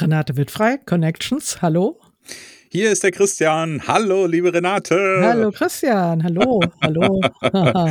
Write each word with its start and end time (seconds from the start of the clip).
Renate 0.00 0.36
wird 0.36 0.50
frei, 0.50 0.78
Connections, 0.78 1.60
hallo. 1.60 2.00
Hier 2.70 2.90
ist 2.92 3.02
der 3.02 3.10
Christian. 3.10 3.82
Hallo, 3.86 4.26
liebe 4.26 4.54
Renate. 4.54 5.20
Hallo, 5.22 5.50
Christian. 5.50 6.22
Hallo, 6.22 6.60
hallo. 6.80 7.20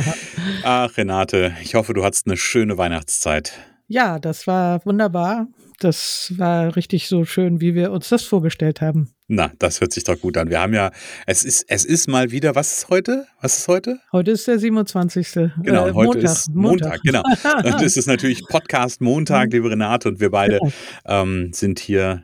Ach, 0.64 0.96
Renate, 0.96 1.54
ich 1.62 1.74
hoffe, 1.74 1.92
du 1.92 2.02
hattest 2.02 2.26
eine 2.26 2.36
schöne 2.36 2.78
Weihnachtszeit. 2.78 3.52
Ja, 3.92 4.20
das 4.20 4.46
war 4.46 4.86
wunderbar. 4.86 5.48
Das 5.80 6.32
war 6.36 6.76
richtig 6.76 7.08
so 7.08 7.24
schön, 7.24 7.60
wie 7.60 7.74
wir 7.74 7.90
uns 7.90 8.08
das 8.08 8.22
vorgestellt 8.22 8.80
haben. 8.80 9.10
Na, 9.26 9.50
das 9.58 9.80
hört 9.80 9.92
sich 9.92 10.04
doch 10.04 10.20
gut 10.20 10.36
an. 10.36 10.48
Wir 10.48 10.60
haben 10.60 10.72
ja, 10.72 10.92
es 11.26 11.44
ist, 11.44 11.64
es 11.66 11.84
ist 11.84 12.06
mal 12.06 12.30
wieder, 12.30 12.54
was 12.54 12.72
ist 12.72 12.88
heute? 12.88 13.26
Was 13.40 13.58
ist 13.58 13.66
heute? 13.66 13.98
Heute 14.12 14.30
ist 14.30 14.46
der 14.46 14.60
27. 14.60 15.32
Genau, 15.32 15.88
äh, 15.88 15.92
heute 15.92 16.06
Montag, 16.06 16.22
ist 16.22 16.54
Montag, 16.54 17.00
Montag. 17.02 17.02
genau. 17.02 17.22
Und 17.64 17.82
es 17.82 17.96
ist 17.96 18.06
natürlich 18.06 18.46
Podcast 18.46 19.00
Montag, 19.00 19.52
liebe 19.52 19.68
Renate, 19.68 20.08
und 20.08 20.20
wir 20.20 20.30
beide 20.30 20.60
genau. 20.60 20.72
ähm, 21.06 21.52
sind 21.52 21.80
hier 21.80 22.22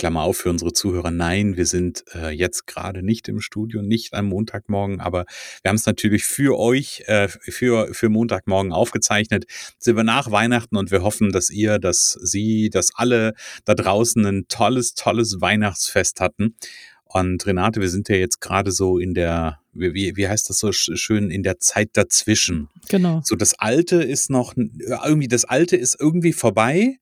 Klammer 0.00 0.22
auf 0.22 0.38
für 0.38 0.48
unsere 0.48 0.72
Zuhörer, 0.72 1.10
nein, 1.10 1.58
wir 1.58 1.66
sind 1.66 2.04
äh, 2.14 2.30
jetzt 2.30 2.66
gerade 2.66 3.02
nicht 3.02 3.28
im 3.28 3.42
Studio, 3.42 3.82
nicht 3.82 4.14
am 4.14 4.28
Montagmorgen, 4.28 4.98
aber 4.98 5.26
wir 5.60 5.68
haben 5.68 5.76
es 5.76 5.84
natürlich 5.84 6.24
für 6.24 6.58
euch, 6.58 7.02
äh, 7.04 7.28
für, 7.28 7.92
für 7.92 8.08
Montagmorgen 8.08 8.72
aufgezeichnet. 8.72 9.44
Sind 9.78 9.96
wir 9.96 10.02
nach 10.04 10.30
Weihnachten 10.30 10.78
und 10.78 10.90
wir 10.90 11.02
hoffen, 11.02 11.32
dass 11.32 11.50
ihr, 11.50 11.78
dass 11.78 12.12
Sie, 12.12 12.70
dass 12.70 12.94
alle 12.94 13.34
da 13.66 13.74
draußen 13.74 14.24
ein 14.24 14.46
tolles, 14.48 14.94
tolles 14.94 15.42
Weihnachtsfest 15.42 16.22
hatten. 16.22 16.56
Und 17.04 17.44
Renate, 17.44 17.82
wir 17.82 17.90
sind 17.90 18.08
ja 18.08 18.16
jetzt 18.16 18.40
gerade 18.40 18.72
so 18.72 18.98
in 18.98 19.12
der, 19.12 19.58
wie, 19.74 20.16
wie 20.16 20.28
heißt 20.28 20.48
das 20.48 20.60
so 20.60 20.72
schön, 20.72 21.30
in 21.30 21.42
der 21.42 21.58
Zeit 21.58 21.90
dazwischen. 21.92 22.70
Genau. 22.88 23.20
So 23.22 23.36
das 23.36 23.52
Alte 23.52 24.02
ist 24.02 24.30
noch, 24.30 24.54
irgendwie 24.56 25.28
das 25.28 25.44
Alte 25.44 25.76
ist 25.76 26.00
irgendwie 26.00 26.32
vorbei 26.32 26.96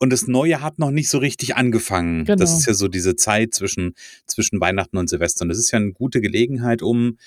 und 0.00 0.10
das 0.10 0.26
Neue 0.26 0.62
hat 0.62 0.78
noch 0.78 0.90
nicht 0.90 1.10
so 1.10 1.18
richtig 1.18 1.56
angefangen. 1.56 2.24
Genau. 2.24 2.36
Das 2.36 2.52
ist 2.52 2.66
ja 2.66 2.72
so 2.72 2.88
diese 2.88 3.16
Zeit 3.16 3.54
zwischen, 3.54 3.94
zwischen 4.26 4.60
Weihnachten 4.60 4.96
und 4.96 5.08
Silvester. 5.08 5.42
Und 5.42 5.50
das 5.50 5.58
ist 5.58 5.70
ja 5.70 5.78
eine 5.78 5.92
gute 5.92 6.22
Gelegenheit, 6.22 6.80
um 6.80 7.18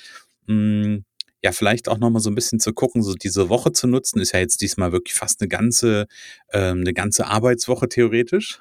mh, 0.48 0.56
mm, 0.56 1.06
ja 1.44 1.52
vielleicht 1.52 1.88
auch 1.88 2.00
nochmal 2.00 2.22
so 2.22 2.32
ein 2.32 2.36
bisschen 2.36 2.60
zu 2.60 2.74
gucken, 2.74 3.04
so 3.04 3.14
diese 3.14 3.48
Woche 3.50 3.74
zu 3.74 3.86
nutzen. 3.86 4.20
Ist 4.20 4.32
ja 4.32 4.40
jetzt 4.40 4.62
diesmal 4.62 4.92
wirklich 4.92 5.14
fast 5.14 5.40
eine 5.42 5.50
ganze, 5.50 6.08
ähm, 6.52 6.80
eine 6.80 6.94
ganze 6.94 7.28
Arbeitswoche 7.28 7.90
theoretisch. 7.90 8.60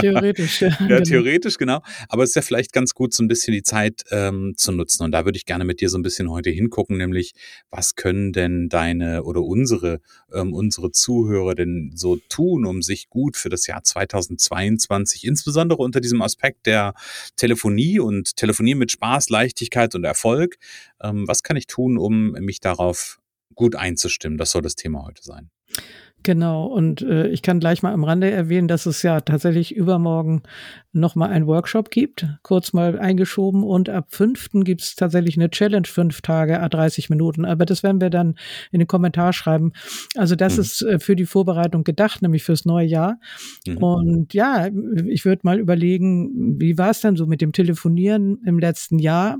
Theoretisch, 0.00 0.60
ja. 0.62 0.68
ja 0.68 0.76
genau. 0.86 1.00
theoretisch, 1.02 1.58
genau. 1.58 1.80
Aber 2.08 2.22
es 2.22 2.30
ist 2.30 2.36
ja 2.36 2.42
vielleicht 2.42 2.72
ganz 2.72 2.94
gut, 2.94 3.14
so 3.14 3.22
ein 3.22 3.28
bisschen 3.28 3.52
die 3.52 3.62
Zeit 3.62 4.02
ähm, 4.10 4.54
zu 4.56 4.72
nutzen. 4.72 5.02
Und 5.02 5.12
da 5.12 5.24
würde 5.24 5.36
ich 5.36 5.46
gerne 5.46 5.64
mit 5.64 5.80
dir 5.80 5.88
so 5.88 5.98
ein 5.98 6.02
bisschen 6.02 6.30
heute 6.30 6.50
hingucken, 6.50 6.96
nämlich, 6.96 7.32
was 7.70 7.94
können 7.94 8.32
denn 8.32 8.68
deine 8.68 9.24
oder 9.24 9.42
unsere, 9.42 10.00
ähm, 10.32 10.52
unsere 10.52 10.90
Zuhörer 10.90 11.54
denn 11.54 11.92
so 11.94 12.16
tun, 12.28 12.66
um 12.66 12.82
sich 12.82 13.08
gut 13.08 13.36
für 13.36 13.48
das 13.48 13.66
Jahr 13.66 13.82
2022, 13.82 15.24
insbesondere 15.24 15.82
unter 15.82 16.00
diesem 16.00 16.22
Aspekt 16.22 16.66
der 16.66 16.94
Telefonie 17.36 17.98
und 17.98 18.36
Telefonie 18.36 18.74
mit 18.74 18.90
Spaß, 18.92 19.30
Leichtigkeit 19.30 19.94
und 19.94 20.04
Erfolg, 20.04 20.56
ähm, 21.02 21.26
was 21.26 21.42
kann 21.42 21.56
ich 21.56 21.66
tun, 21.66 21.98
um 21.98 22.32
mich 22.32 22.60
darauf 22.60 23.20
gut 23.54 23.76
einzustimmen? 23.76 24.38
Das 24.38 24.50
soll 24.50 24.62
das 24.62 24.74
Thema 24.74 25.04
heute 25.04 25.22
sein. 25.22 25.50
Genau, 26.24 26.66
und 26.66 27.02
äh, 27.02 27.28
ich 27.28 27.42
kann 27.42 27.58
gleich 27.58 27.82
mal 27.82 27.92
am 27.92 28.04
Rande 28.04 28.30
erwähnen, 28.30 28.68
dass 28.68 28.86
es 28.86 29.02
ja 29.02 29.20
tatsächlich 29.20 29.74
übermorgen 29.74 30.42
nochmal 30.92 31.30
einen 31.30 31.46
Workshop 31.46 31.90
gibt, 31.90 32.26
kurz 32.42 32.72
mal 32.72 32.98
eingeschoben. 32.98 33.64
Und 33.64 33.88
ab 33.88 34.06
5. 34.10 34.50
gibt 34.64 34.82
es 34.82 34.94
tatsächlich 34.94 35.36
eine 35.36 35.50
Challenge, 35.50 35.86
fünf 35.86 36.20
Tage, 36.20 36.60
a 36.60 36.68
30 36.68 37.10
Minuten. 37.10 37.44
Aber 37.44 37.64
das 37.64 37.82
werden 37.82 38.00
wir 38.00 38.10
dann 38.10 38.36
in 38.70 38.78
den 38.78 38.86
Kommentar 38.86 39.32
schreiben. 39.32 39.72
Also 40.16 40.36
das 40.36 40.56
mhm. 40.56 40.60
ist 40.60 40.82
äh, 40.82 40.98
für 41.00 41.16
die 41.16 41.26
Vorbereitung 41.26 41.82
gedacht, 41.82 42.22
nämlich 42.22 42.44
fürs 42.44 42.64
neue 42.64 42.86
Jahr. 42.86 43.18
Mhm. 43.66 43.76
Und 43.78 44.34
ja, 44.34 44.68
ich 45.06 45.24
würde 45.24 45.40
mal 45.44 45.58
überlegen, 45.58 46.60
wie 46.60 46.78
war 46.78 46.90
es 46.90 47.00
denn 47.00 47.16
so 47.16 47.26
mit 47.26 47.40
dem 47.40 47.52
Telefonieren 47.52 48.38
im 48.46 48.58
letzten 48.58 48.98
Jahr? 48.98 49.38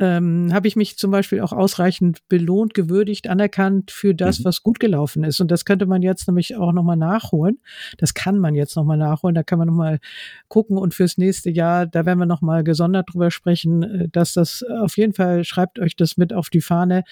Ähm, 0.00 0.52
habe 0.52 0.66
ich 0.66 0.74
mich 0.74 0.98
zum 0.98 1.10
Beispiel 1.10 1.40
auch 1.40 1.52
ausreichend 1.52 2.26
belohnt, 2.28 2.74
gewürdigt, 2.74 3.28
anerkannt 3.28 3.92
für 3.92 4.14
das, 4.14 4.40
mhm. 4.40 4.44
was 4.44 4.62
gut 4.62 4.80
gelaufen 4.80 5.22
ist. 5.22 5.40
Und 5.40 5.50
das 5.50 5.64
könnte 5.64 5.86
man 5.86 6.02
jetzt 6.02 6.26
nämlich 6.26 6.56
auch 6.56 6.72
nochmal 6.72 6.96
nachholen. 6.96 7.58
Das 7.98 8.14
kann 8.14 8.38
man 8.38 8.54
jetzt 8.54 8.74
nochmal 8.74 8.98
nachholen. 8.98 9.34
Da 9.34 9.44
kann 9.44 9.58
man 9.58 9.68
nochmal 9.68 10.00
gucken. 10.48 10.78
Und 10.78 10.94
fürs 10.94 11.16
nächste 11.16 11.50
Jahr, 11.50 11.86
da 11.86 12.06
werden 12.06 12.18
wir 12.18 12.26
nochmal 12.26 12.64
gesondert 12.64 13.12
drüber 13.12 13.30
sprechen, 13.30 13.82
äh, 13.82 14.08
dass 14.10 14.32
das 14.32 14.64
auf 14.80 14.96
jeden 14.96 15.12
Fall, 15.12 15.44
schreibt 15.44 15.78
euch 15.78 15.94
das 15.94 16.16
mit 16.16 16.32
auf 16.32 16.50
die 16.50 16.60
Fahne, 16.60 17.04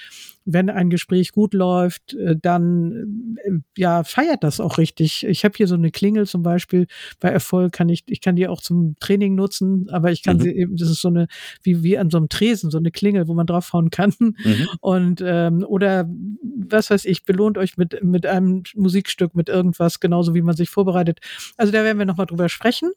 wenn 0.44 0.70
ein 0.70 0.90
Gespräch 0.90 1.32
gut 1.32 1.54
läuft, 1.54 2.14
äh, 2.14 2.36
dann 2.40 3.36
äh, 3.44 3.50
ja 3.76 4.04
feiert 4.04 4.42
das 4.42 4.60
auch 4.60 4.78
richtig. 4.78 5.24
Ich 5.26 5.44
habe 5.44 5.54
hier 5.56 5.66
so 5.66 5.74
eine 5.74 5.90
Klingel 5.90 6.26
zum 6.26 6.42
Beispiel. 6.42 6.86
Bei 7.20 7.28
Erfolg 7.28 7.72
kann 7.72 7.88
ich, 7.88 8.04
ich 8.06 8.20
kann 8.20 8.36
die 8.36 8.48
auch 8.48 8.60
zum 8.60 8.96
Training 9.00 9.34
nutzen, 9.34 9.88
aber 9.90 10.10
ich 10.10 10.22
kann 10.22 10.38
mhm. 10.38 10.40
sie 10.42 10.50
eben, 10.50 10.76
das 10.76 10.90
ist 10.90 11.00
so 11.00 11.08
eine 11.08 11.26
wie 11.62 11.82
wie 11.82 11.98
an 11.98 12.10
so 12.10 12.18
einem 12.18 12.28
Tresen, 12.28 12.70
so 12.70 12.78
eine 12.78 12.90
Klingel, 12.90 13.28
wo 13.28 13.34
man 13.34 13.46
draufhauen 13.46 13.90
kann. 13.90 14.14
Mhm. 14.18 14.68
Und 14.80 15.22
ähm, 15.24 15.64
oder 15.66 16.08
was 16.42 16.90
weiß 16.90 17.04
ich, 17.04 17.24
belohnt 17.24 17.58
euch 17.58 17.76
mit 17.76 18.02
mit 18.02 18.26
einem 18.26 18.62
Musikstück, 18.74 19.34
mit 19.34 19.48
irgendwas, 19.48 20.00
genauso 20.00 20.34
wie 20.34 20.42
man 20.42 20.56
sich 20.56 20.70
vorbereitet. 20.70 21.20
Also 21.56 21.72
da 21.72 21.84
werden 21.84 21.98
wir 21.98 22.06
noch 22.06 22.16
mal 22.16 22.26
drüber 22.26 22.48
sprechen. 22.48 22.90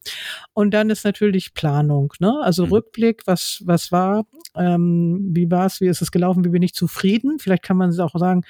Und 0.53 0.73
dann 0.73 0.89
ist 0.89 1.05
natürlich 1.05 1.53
Planung, 1.53 2.13
ne? 2.19 2.39
Also 2.41 2.65
mhm. 2.65 2.71
Rückblick, 2.71 3.27
was 3.27 3.61
was 3.65 3.91
war, 3.91 4.25
ähm, 4.57 5.29
wie 5.33 5.49
war 5.49 5.65
es, 5.65 5.81
wie 5.81 5.87
ist 5.87 6.01
es 6.01 6.11
gelaufen, 6.11 6.43
wie 6.45 6.49
bin 6.49 6.63
ich 6.63 6.73
zufrieden? 6.73 7.39
Vielleicht 7.39 7.63
kann 7.63 7.77
man 7.77 7.97
auch 7.99 8.15
sagen, 8.17 8.43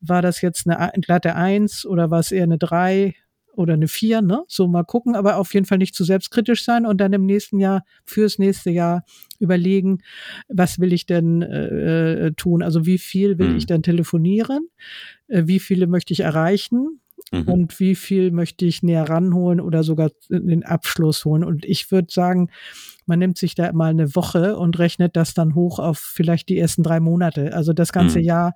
war 0.00 0.22
das 0.22 0.40
jetzt 0.40 0.68
eine 0.68 0.90
glatte 1.00 1.34
Eins 1.34 1.84
oder 1.86 2.10
war 2.10 2.20
es 2.20 2.32
eher 2.32 2.44
eine 2.44 2.58
Drei 2.58 3.14
oder 3.52 3.74
eine 3.74 3.88
Vier, 3.88 4.22
ne? 4.22 4.44
So 4.48 4.68
mal 4.68 4.84
gucken, 4.84 5.14
aber 5.14 5.36
auf 5.36 5.52
jeden 5.54 5.66
Fall 5.66 5.78
nicht 5.78 5.94
zu 5.94 6.04
selbstkritisch 6.04 6.64
sein 6.64 6.86
und 6.86 6.98
dann 6.98 7.12
im 7.12 7.26
nächsten 7.26 7.58
Jahr, 7.58 7.84
fürs 8.04 8.38
nächste 8.38 8.70
Jahr 8.70 9.04
überlegen, 9.38 9.98
was 10.48 10.78
will 10.78 10.92
ich 10.92 11.06
denn 11.06 11.42
äh, 11.42 12.26
äh 12.26 12.32
tun? 12.32 12.62
Also 12.62 12.86
wie 12.86 12.98
viel 12.98 13.38
will 13.38 13.50
mhm. 13.50 13.56
ich 13.56 13.66
denn 13.66 13.82
telefonieren? 13.82 14.68
Äh, 15.28 15.42
wie 15.46 15.58
viele 15.58 15.86
möchte 15.86 16.12
ich 16.12 16.20
erreichen? 16.20 17.00
Mhm. 17.30 17.42
Und 17.48 17.80
wie 17.80 17.94
viel 17.94 18.30
möchte 18.32 18.64
ich 18.64 18.82
näher 18.82 19.08
ranholen 19.08 19.60
oder 19.60 19.84
sogar 19.84 20.10
den 20.28 20.64
Abschluss 20.64 21.24
holen? 21.24 21.44
Und 21.44 21.64
ich 21.64 21.90
würde 21.90 22.12
sagen, 22.12 22.50
man 23.06 23.18
nimmt 23.18 23.38
sich 23.38 23.54
da 23.54 23.72
mal 23.72 23.90
eine 23.90 24.14
Woche 24.14 24.56
und 24.56 24.78
rechnet 24.78 25.16
das 25.16 25.34
dann 25.34 25.54
hoch 25.54 25.78
auf 25.78 25.98
vielleicht 25.98 26.48
die 26.48 26.58
ersten 26.58 26.82
drei 26.82 27.00
Monate. 27.00 27.54
Also 27.54 27.72
das 27.72 27.92
ganze 27.92 28.18
mhm. 28.18 28.24
Jahr 28.24 28.54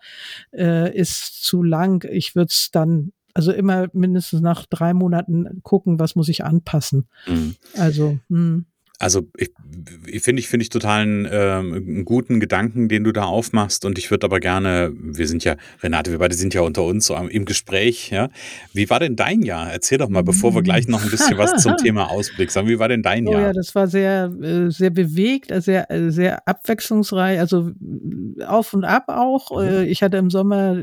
äh, 0.53 0.97
ist 0.97 1.45
zu 1.45 1.63
lang. 1.63 2.07
Ich 2.11 2.35
würde 2.35 2.51
es 2.51 2.71
dann 2.73 3.13
also 3.35 3.53
immer 3.53 3.89
mindestens 3.93 4.41
nach 4.41 4.65
drei 4.67 4.95
Monaten 4.95 5.61
gucken, 5.63 5.99
was 5.99 6.15
muss 6.15 6.29
ich 6.29 6.45
anpassen. 6.45 7.09
Mhm. 7.27 7.57
Also, 7.77 8.19
mh. 8.29 8.63
Also 9.01 9.29
ich, 9.37 9.51
ich 10.07 10.23
finde 10.23 10.41
ich 10.41 10.49
finde 10.49 10.63
ich 10.63 10.69
total 10.69 11.03
einen, 11.03 11.25
äh, 11.25 11.29
einen, 11.29 12.05
guten 12.05 12.39
Gedanken, 12.39 12.89
den 12.89 13.03
du 13.03 13.13
da 13.13 13.25
aufmachst. 13.25 13.85
Und 13.85 13.99
ich 13.99 14.11
würde 14.11 14.25
aber 14.25 14.39
gerne, 14.39 14.93
wir 14.95 15.27
sind 15.27 15.43
ja, 15.43 15.57
Renate, 15.83 16.13
wir 16.13 16.19
beide 16.19 16.37
sind 16.37 16.55
ja 16.55 16.61
unter 16.61 16.85
uns 16.85 17.07
so 17.07 17.17
im 17.17 17.45
Gespräch, 17.45 18.11
ja. 18.11 18.29
Wie 18.73 18.89
war 18.91 19.01
denn 19.01 19.17
dein 19.17 19.43
Jahr? 19.43 19.73
Erzähl 19.73 19.99
doch 19.99 20.09
mal, 20.09 20.23
bevor 20.23 20.55
wir 20.55 20.63
gleich 20.63 20.87
noch 20.87 21.03
ein 21.03 21.11
bisschen 21.11 21.37
was 21.39 21.61
zum 21.61 21.77
Thema 21.77 22.09
Ausblick 22.11 22.53
sagen. 22.53 22.69
Wie 22.69 22.79
war 22.79 22.89
denn 22.89 23.03
dein 23.03 23.27
oh, 23.27 23.33
Jahr? 23.33 23.41
Ja, 23.43 23.53
das 23.53 23.75
war 23.75 23.89
sehr, 23.89 24.33
äh, 24.41 24.71
sehr 24.71 24.91
bewegt, 24.91 25.51
äh, 25.51 25.61
sehr, 25.61 25.91
äh, 25.91 26.11
sehr 26.11 26.47
abwechslungsreich, 26.47 27.41
also 27.41 27.73
auf 28.47 28.75
und 28.75 28.85
ab 28.85 29.09
auch. 29.09 29.61
Mhm. 29.61 29.87
Ich 29.87 30.05
hatte 30.05 30.19
im 30.19 30.31
Sommer 30.31 30.77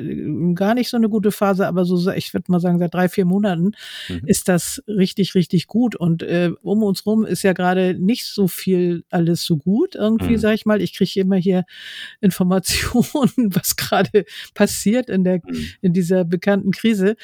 gar 0.53 0.73
nicht 0.73 0.89
so 0.89 0.97
eine 0.97 1.07
gute 1.07 1.31
Phase, 1.31 1.65
aber 1.65 1.85
so, 1.85 2.11
ich 2.11 2.33
würde 2.33 2.51
mal 2.51 2.59
sagen, 2.59 2.77
seit 2.77 2.93
drei, 2.93 3.07
vier 3.07 3.25
Monaten 3.25 3.71
mhm. 4.09 4.21
ist 4.25 4.49
das 4.49 4.83
richtig, 4.85 5.33
richtig 5.33 5.67
gut. 5.67 5.95
Und 5.95 6.23
äh, 6.23 6.51
um 6.61 6.83
uns 6.83 7.05
rum 7.05 7.25
ist 7.25 7.43
ja 7.43 7.53
gerade 7.53 8.00
nicht 8.01 8.25
so 8.25 8.47
viel 8.47 9.03
alles 9.09 9.43
so 9.43 9.57
gut 9.57 9.95
irgendwie, 9.95 10.33
mhm. 10.33 10.37
sag 10.37 10.53
ich 10.53 10.65
mal. 10.65 10.81
Ich 10.81 10.93
kriege 10.93 11.19
immer 11.19 11.37
hier 11.37 11.65
Informationen, 12.21 13.31
was 13.55 13.75
gerade 13.75 14.25
passiert 14.53 15.09
in 15.09 15.23
der 15.23 15.41
mhm. 15.45 15.67
in 15.81 15.93
dieser 15.93 16.25
bekannten 16.25 16.71
Krise. 16.71 17.15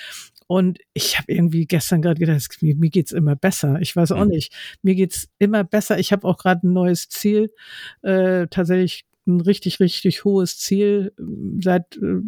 Und 0.48 0.80
ich 0.94 1.18
habe 1.18 1.32
irgendwie 1.32 1.66
gestern 1.66 2.02
gerade 2.02 2.20
gedacht, 2.20 2.58
mir, 2.62 2.76
mir 2.76 2.90
geht's 2.90 3.12
immer 3.12 3.36
besser. 3.36 3.80
Ich 3.82 3.96
weiß 3.96 4.14
auch 4.14 4.24
mhm. 4.24 4.32
nicht. 4.32 4.54
Mir 4.82 4.96
geht's 4.96 5.28
immer 5.40 5.66
besser. 5.66 6.00
Ich 6.00 6.14
habe 6.14 6.26
auch 6.26 6.38
gerade 6.38 6.66
ein 6.66 6.74
neues 6.74 7.10
Ziel, 7.10 7.52
äh, 8.02 8.48
tatsächlich 8.48 9.06
ein 9.28 9.42
richtig, 9.42 9.82
richtig 9.82 10.24
hohes 10.24 10.58
Ziel 10.58 11.14
ähm, 11.20 11.60
seit 11.62 11.98
äh, 11.98 12.22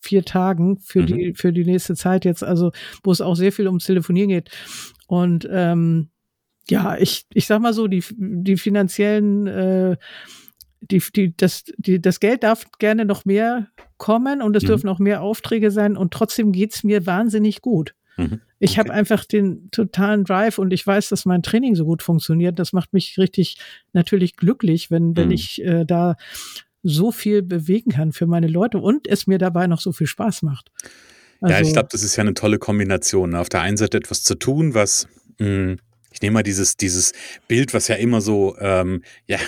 vier 0.00 0.24
Tagen 0.24 0.78
für 0.78 1.00
mhm. 1.00 1.06
die 1.06 1.34
für 1.34 1.52
die 1.52 1.64
nächste 1.64 1.94
Zeit 1.94 2.26
jetzt, 2.26 2.44
also 2.44 2.70
wo 3.02 3.10
es 3.10 3.22
auch 3.22 3.34
sehr 3.34 3.52
viel 3.52 3.66
ums 3.66 3.86
Telefonieren 3.86 4.28
geht. 4.28 4.50
Und 5.06 5.48
ähm, 5.50 6.10
ja, 6.68 6.96
ich 6.96 7.26
ich 7.32 7.46
sag 7.46 7.60
mal 7.60 7.72
so, 7.72 7.86
die 7.88 8.04
die 8.16 8.56
finanziellen 8.56 9.46
äh, 9.46 9.96
die, 10.90 11.02
die, 11.14 11.36
das, 11.36 11.64
die, 11.76 12.00
das 12.00 12.20
Geld 12.20 12.42
darf 12.42 12.66
gerne 12.78 13.04
noch 13.04 13.24
mehr 13.24 13.68
kommen 13.96 14.42
und 14.42 14.56
es 14.56 14.64
mhm. 14.64 14.68
dürfen 14.68 14.88
auch 14.88 14.98
mehr 14.98 15.22
Aufträge 15.22 15.70
sein 15.70 15.96
und 15.96 16.12
trotzdem 16.12 16.52
geht's 16.52 16.84
mir 16.84 17.06
wahnsinnig 17.06 17.62
gut. 17.62 17.94
Mhm. 18.16 18.40
Ich 18.58 18.72
okay. 18.72 18.80
habe 18.80 18.92
einfach 18.92 19.24
den 19.24 19.70
totalen 19.70 20.24
Drive 20.24 20.58
und 20.58 20.72
ich 20.72 20.86
weiß, 20.86 21.08
dass 21.08 21.26
mein 21.26 21.42
Training 21.42 21.74
so 21.74 21.84
gut 21.84 22.02
funktioniert. 22.02 22.58
Das 22.58 22.72
macht 22.72 22.92
mich 22.92 23.18
richtig 23.18 23.58
natürlich 23.92 24.36
glücklich, 24.36 24.90
wenn, 24.90 25.16
wenn 25.16 25.26
mhm. 25.26 25.34
ich 25.34 25.62
äh, 25.64 25.84
da 25.84 26.16
so 26.82 27.12
viel 27.12 27.42
bewegen 27.42 27.90
kann 27.90 28.12
für 28.12 28.26
meine 28.26 28.46
Leute 28.46 28.78
und 28.78 29.08
es 29.08 29.26
mir 29.26 29.38
dabei 29.38 29.66
noch 29.66 29.80
so 29.80 29.92
viel 29.92 30.06
Spaß 30.06 30.42
macht. 30.42 30.70
Also, 31.40 31.52
ja, 31.52 31.60
ich 31.60 31.66
also 31.66 31.72
glaube, 31.72 31.88
das 31.92 32.02
ist 32.02 32.16
ja 32.16 32.22
eine 32.22 32.34
tolle 32.34 32.58
Kombination. 32.58 33.34
Auf 33.34 33.48
der 33.48 33.62
einen 33.62 33.76
Seite 33.76 33.96
etwas 33.96 34.22
zu 34.22 34.34
tun, 34.34 34.74
was 34.74 35.08
mh, 35.38 35.46
hm, 35.46 35.76
ich 36.14 36.22
nehme 36.22 36.34
mal 36.34 36.42
dieses, 36.44 36.76
dieses 36.76 37.12
Bild, 37.48 37.74
was 37.74 37.88
ja 37.88 37.96
immer 37.96 38.20
so, 38.20 38.56
ähm, 38.60 39.02
ja, 39.26 39.38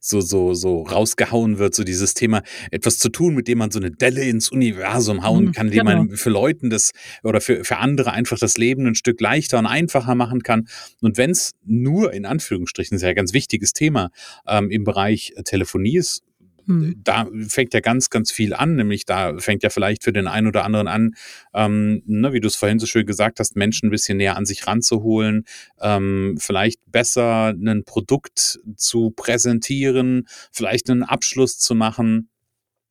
so, 0.00 0.20
so, 0.20 0.54
so 0.54 0.82
rausgehauen 0.82 1.58
wird, 1.58 1.74
so 1.74 1.82
dieses 1.82 2.14
Thema, 2.14 2.42
etwas 2.70 2.98
zu 2.98 3.08
tun, 3.08 3.34
mit 3.34 3.48
dem 3.48 3.58
man 3.58 3.72
so 3.72 3.80
eine 3.80 3.90
Delle 3.90 4.22
ins 4.22 4.50
Universum 4.50 5.24
hauen 5.24 5.46
mhm, 5.46 5.52
kann, 5.52 5.66
indem 5.66 5.86
genau. 5.86 6.04
man 6.04 6.16
für 6.16 6.30
Leuten 6.30 6.70
das 6.70 6.92
oder 7.24 7.40
für, 7.40 7.64
für 7.64 7.78
andere 7.78 8.12
einfach 8.12 8.38
das 8.38 8.56
Leben 8.56 8.86
ein 8.86 8.94
Stück 8.94 9.20
leichter 9.20 9.58
und 9.58 9.66
einfacher 9.66 10.14
machen 10.14 10.42
kann. 10.42 10.68
Und 11.00 11.18
wenn 11.18 11.30
es 11.30 11.52
nur 11.64 12.12
in 12.12 12.24
Anführungsstrichen, 12.24 12.94
ist 12.94 13.02
ja 13.02 13.08
ein 13.08 13.16
ganz 13.16 13.32
wichtiges 13.32 13.72
Thema, 13.72 14.10
ähm, 14.46 14.70
im 14.70 14.84
Bereich 14.84 15.34
Telefonie 15.44 15.96
ist, 15.96 16.22
hm. 16.66 17.00
Da 17.02 17.28
fängt 17.48 17.74
ja 17.74 17.80
ganz, 17.80 18.10
ganz 18.10 18.30
viel 18.30 18.54
an, 18.54 18.76
nämlich 18.76 19.04
da 19.04 19.36
fängt 19.38 19.62
ja 19.62 19.70
vielleicht 19.70 20.04
für 20.04 20.12
den 20.12 20.26
einen 20.28 20.46
oder 20.46 20.64
anderen 20.64 20.88
an, 20.88 21.14
ähm, 21.54 22.02
ne, 22.06 22.32
wie 22.32 22.40
du 22.40 22.48
es 22.48 22.56
vorhin 22.56 22.78
so 22.78 22.86
schön 22.86 23.06
gesagt 23.06 23.40
hast, 23.40 23.56
Menschen 23.56 23.88
ein 23.88 23.90
bisschen 23.90 24.18
näher 24.18 24.36
an 24.36 24.46
sich 24.46 24.66
ranzuholen, 24.66 25.44
ähm, 25.80 26.36
vielleicht 26.38 26.80
besser 26.90 27.48
ein 27.48 27.84
Produkt 27.84 28.60
zu 28.76 29.10
präsentieren, 29.10 30.26
vielleicht 30.52 30.88
einen 30.90 31.02
Abschluss 31.02 31.58
zu 31.58 31.74
machen. 31.74 32.28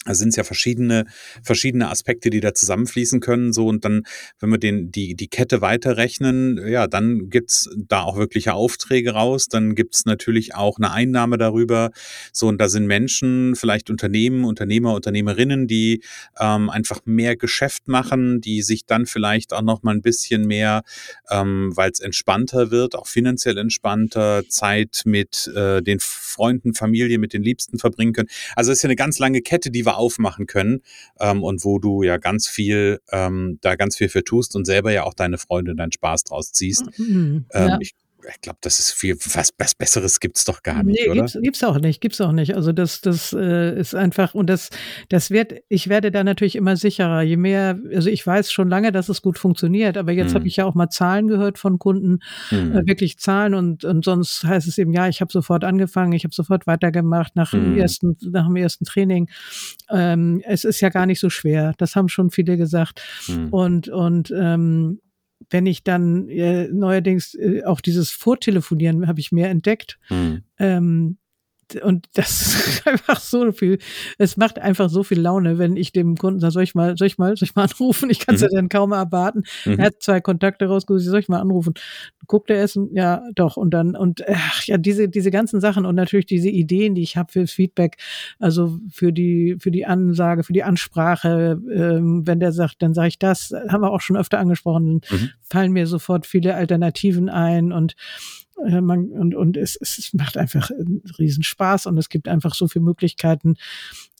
Da 0.05 0.15
sind 0.15 0.29
es 0.29 0.35
ja 0.35 0.43
verschiedene, 0.43 1.05
verschiedene 1.43 1.89
Aspekte, 1.89 2.31
die 2.31 2.39
da 2.39 2.55
zusammenfließen 2.55 3.19
können. 3.19 3.53
So, 3.53 3.67
und 3.67 3.85
dann, 3.85 4.01
wenn 4.39 4.49
wir 4.49 4.57
den, 4.57 4.91
die, 4.91 5.13
die 5.13 5.27
Kette 5.27 5.61
weiterrechnen, 5.61 6.59
ja, 6.67 6.87
dann 6.87 7.29
gibt's 7.29 7.69
da 7.75 8.01
auch 8.01 8.17
wirkliche 8.17 8.55
Aufträge 8.55 9.11
raus. 9.11 9.45
Dann 9.47 9.75
gibt's 9.75 10.05
natürlich 10.05 10.55
auch 10.55 10.77
eine 10.77 10.91
Einnahme 10.91 11.37
darüber. 11.37 11.91
So, 12.33 12.47
und 12.47 12.59
da 12.59 12.67
sind 12.67 12.87
Menschen, 12.87 13.55
vielleicht 13.55 13.91
Unternehmen, 13.91 14.43
Unternehmer, 14.43 14.95
Unternehmerinnen, 14.95 15.67
die 15.67 16.01
ähm, 16.39 16.71
einfach 16.71 17.01
mehr 17.05 17.35
Geschäft 17.35 17.87
machen, 17.87 18.41
die 18.41 18.63
sich 18.63 18.87
dann 18.87 19.05
vielleicht 19.05 19.53
auch 19.53 19.61
noch 19.61 19.83
mal 19.83 19.93
ein 19.93 20.01
bisschen 20.01 20.47
mehr, 20.47 20.81
ähm, 21.29 21.73
weil 21.75 21.91
es 21.91 21.99
entspannter 21.99 22.71
wird, 22.71 22.95
auch 22.95 23.05
finanziell 23.05 23.59
entspannter, 23.59 24.43
Zeit 24.49 25.03
mit 25.05 25.47
äh, 25.55 25.83
den 25.83 25.99
Freunden, 25.99 26.73
Familie, 26.73 27.19
mit 27.19 27.33
den 27.33 27.43
Liebsten 27.43 27.77
verbringen 27.77 28.13
können. 28.13 28.29
Also 28.55 28.71
es 28.71 28.79
ist 28.79 28.81
ja 28.81 28.87
eine 28.87 28.95
ganz 28.95 29.19
lange 29.19 29.41
Kette, 29.41 29.69
die 29.69 29.85
wir 29.85 29.90
selber 29.91 29.97
aufmachen 29.97 30.47
können 30.47 30.81
ähm, 31.19 31.43
und 31.43 31.63
wo 31.63 31.79
du 31.79 32.03
ja 32.03 32.17
ganz 32.17 32.47
viel, 32.47 32.99
ähm, 33.11 33.59
da 33.61 33.75
ganz 33.75 33.97
viel 33.97 34.09
für 34.09 34.23
tust 34.23 34.55
und 34.55 34.65
selber 34.65 34.91
ja 34.91 35.03
auch 35.03 35.13
deine 35.13 35.37
Freunde 35.37 35.75
deinen 35.75 35.91
Spaß 35.91 36.25
draus 36.25 36.51
ziehst. 36.51 36.85
Mhm, 36.97 37.45
ähm, 37.51 37.67
ja. 37.67 37.77
ich 37.79 37.93
ich 38.29 38.41
glaube, 38.41 38.59
das 38.61 38.79
ist 38.79 38.91
viel, 38.91 39.15
was, 39.33 39.53
was 39.57 39.75
Besseres 39.75 40.19
gibt's 40.19 40.45
doch 40.45 40.63
gar 40.63 40.83
nicht, 40.83 40.99
nee, 41.01 41.09
oder? 41.09 41.21
Gibt's, 41.21 41.37
gibt's 41.41 41.63
auch 41.63 41.79
nicht, 41.79 42.01
gibt's 42.01 42.21
auch 42.21 42.31
nicht. 42.31 42.55
Also 42.55 42.71
das, 42.71 43.01
das 43.01 43.33
äh, 43.33 43.79
ist 43.79 43.95
einfach, 43.95 44.33
und 44.33 44.49
das, 44.49 44.69
das 45.09 45.31
wird, 45.31 45.53
ich 45.69 45.89
werde 45.89 46.11
da 46.11 46.23
natürlich 46.23 46.55
immer 46.55 46.75
sicherer. 46.75 47.21
Je 47.21 47.37
mehr, 47.37 47.79
also 47.93 48.09
ich 48.09 48.25
weiß 48.25 48.51
schon 48.51 48.69
lange, 48.69 48.91
dass 48.91 49.09
es 49.09 49.21
gut 49.21 49.39
funktioniert, 49.39 49.97
aber 49.97 50.11
jetzt 50.11 50.29
hm. 50.29 50.35
habe 50.35 50.47
ich 50.47 50.57
ja 50.57 50.65
auch 50.65 50.75
mal 50.75 50.89
Zahlen 50.89 51.27
gehört 51.27 51.57
von 51.57 51.79
Kunden, 51.79 52.19
hm. 52.49 52.75
äh, 52.75 52.87
wirklich 52.87 53.17
Zahlen 53.19 53.53
und, 53.53 53.85
und 53.85 54.05
sonst 54.05 54.43
heißt 54.43 54.67
es 54.67 54.77
eben, 54.77 54.93
ja, 54.93 55.07
ich 55.07 55.21
habe 55.21 55.31
sofort 55.31 55.63
angefangen, 55.63 56.13
ich 56.13 56.23
habe 56.23 56.33
sofort 56.33 56.67
weitergemacht 56.67 57.35
nach 57.35 57.53
hm. 57.53 57.63
dem 57.63 57.77
ersten, 57.77 58.17
nach 58.31 58.47
dem 58.47 58.55
ersten 58.55 58.85
Training. 58.85 59.29
Ähm, 59.89 60.41
es 60.45 60.63
ist 60.63 60.81
ja 60.81 60.89
gar 60.89 61.05
nicht 61.05 61.19
so 61.19 61.29
schwer. 61.29 61.73
Das 61.77 61.95
haben 61.95 62.09
schon 62.09 62.31
viele 62.31 62.57
gesagt. 62.57 63.01
Hm. 63.25 63.49
Und, 63.49 63.89
und 63.89 64.33
ähm, 64.35 64.99
wenn 65.51 65.65
ich 65.65 65.83
dann 65.83 66.27
äh, 66.29 66.67
neuerdings 66.69 67.35
äh, 67.35 67.63
auch 67.63 67.81
dieses 67.81 68.09
Vortelefonieren 68.09 69.07
habe 69.07 69.19
ich 69.19 69.31
mehr 69.31 69.49
entdeckt. 69.49 69.99
Mhm. 70.09 70.43
Ähm, 70.57 71.17
und 71.75 72.07
das 72.13 72.29
ist 72.41 72.87
einfach 72.87 73.19
so 73.19 73.51
viel, 73.51 73.79
es 74.17 74.37
macht 74.37 74.59
einfach 74.59 74.89
so 74.89 75.03
viel 75.03 75.19
Laune, 75.19 75.57
wenn 75.57 75.77
ich 75.77 75.91
dem 75.91 76.17
Kunden 76.17 76.39
sage, 76.39 76.51
soll 76.51 76.63
ich 76.63 76.75
mal, 76.75 76.97
soll 76.97 77.07
ich 77.07 77.17
mal, 77.17 77.35
soll 77.37 77.47
ich 77.47 77.55
mal 77.55 77.63
anrufen? 77.71 78.09
Ich 78.09 78.19
kann 78.19 78.35
es 78.35 78.41
mhm. 78.41 78.47
ja 78.51 78.55
dann 78.57 78.69
kaum 78.69 78.91
erwarten. 78.91 79.43
Mhm. 79.65 79.79
Er 79.79 79.85
hat 79.87 80.01
zwei 80.01 80.21
Kontakte 80.21 80.65
rausgesucht, 80.65 81.09
soll 81.09 81.19
ich 81.19 81.29
mal 81.29 81.39
anrufen? 81.39 81.73
Guckt 82.27 82.49
er 82.49 82.61
essen? 82.61 82.89
Ja, 82.93 83.23
doch. 83.35 83.57
Und 83.57 83.71
dann, 83.71 83.95
und 83.95 84.23
ach, 84.27 84.63
ja, 84.65 84.77
diese, 84.77 85.09
diese 85.09 85.31
ganzen 85.31 85.59
Sachen 85.61 85.85
und 85.85 85.95
natürlich 85.95 86.25
diese 86.25 86.49
Ideen, 86.49 86.95
die 86.95 87.03
ich 87.03 87.17
habe 87.17 87.31
fürs 87.31 87.51
Feedback, 87.51 87.97
also 88.39 88.79
für 88.91 89.11
die, 89.11 89.57
für 89.59 89.71
die 89.71 89.85
Ansage, 89.85 90.43
für 90.43 90.53
die 90.53 90.63
Ansprache, 90.63 91.59
ähm, 91.73 92.25
wenn 92.25 92.39
der 92.39 92.51
sagt, 92.51 92.81
dann 92.81 92.93
sage 92.93 93.09
ich 93.09 93.19
das, 93.19 93.53
haben 93.69 93.81
wir 93.81 93.91
auch 93.91 94.01
schon 94.01 94.17
öfter 94.17 94.39
angesprochen, 94.39 95.01
mhm. 95.09 95.29
fallen 95.41 95.71
mir 95.71 95.87
sofort 95.87 96.25
viele 96.25 96.55
Alternativen 96.55 97.29
ein 97.29 97.71
und 97.71 97.95
äh, 98.65 98.81
man, 98.81 99.09
und, 99.11 99.35
und 99.35 99.57
es, 99.57 99.77
es 99.79 100.11
macht 100.13 100.37
einfach 100.37 100.71
einen 100.71 101.01
Riesenspaß 101.17 101.85
und 101.85 101.97
es 101.97 102.09
gibt 102.09 102.27
einfach 102.27 102.53
so 102.53 102.67
viele 102.67 102.85
Möglichkeiten, 102.85 103.55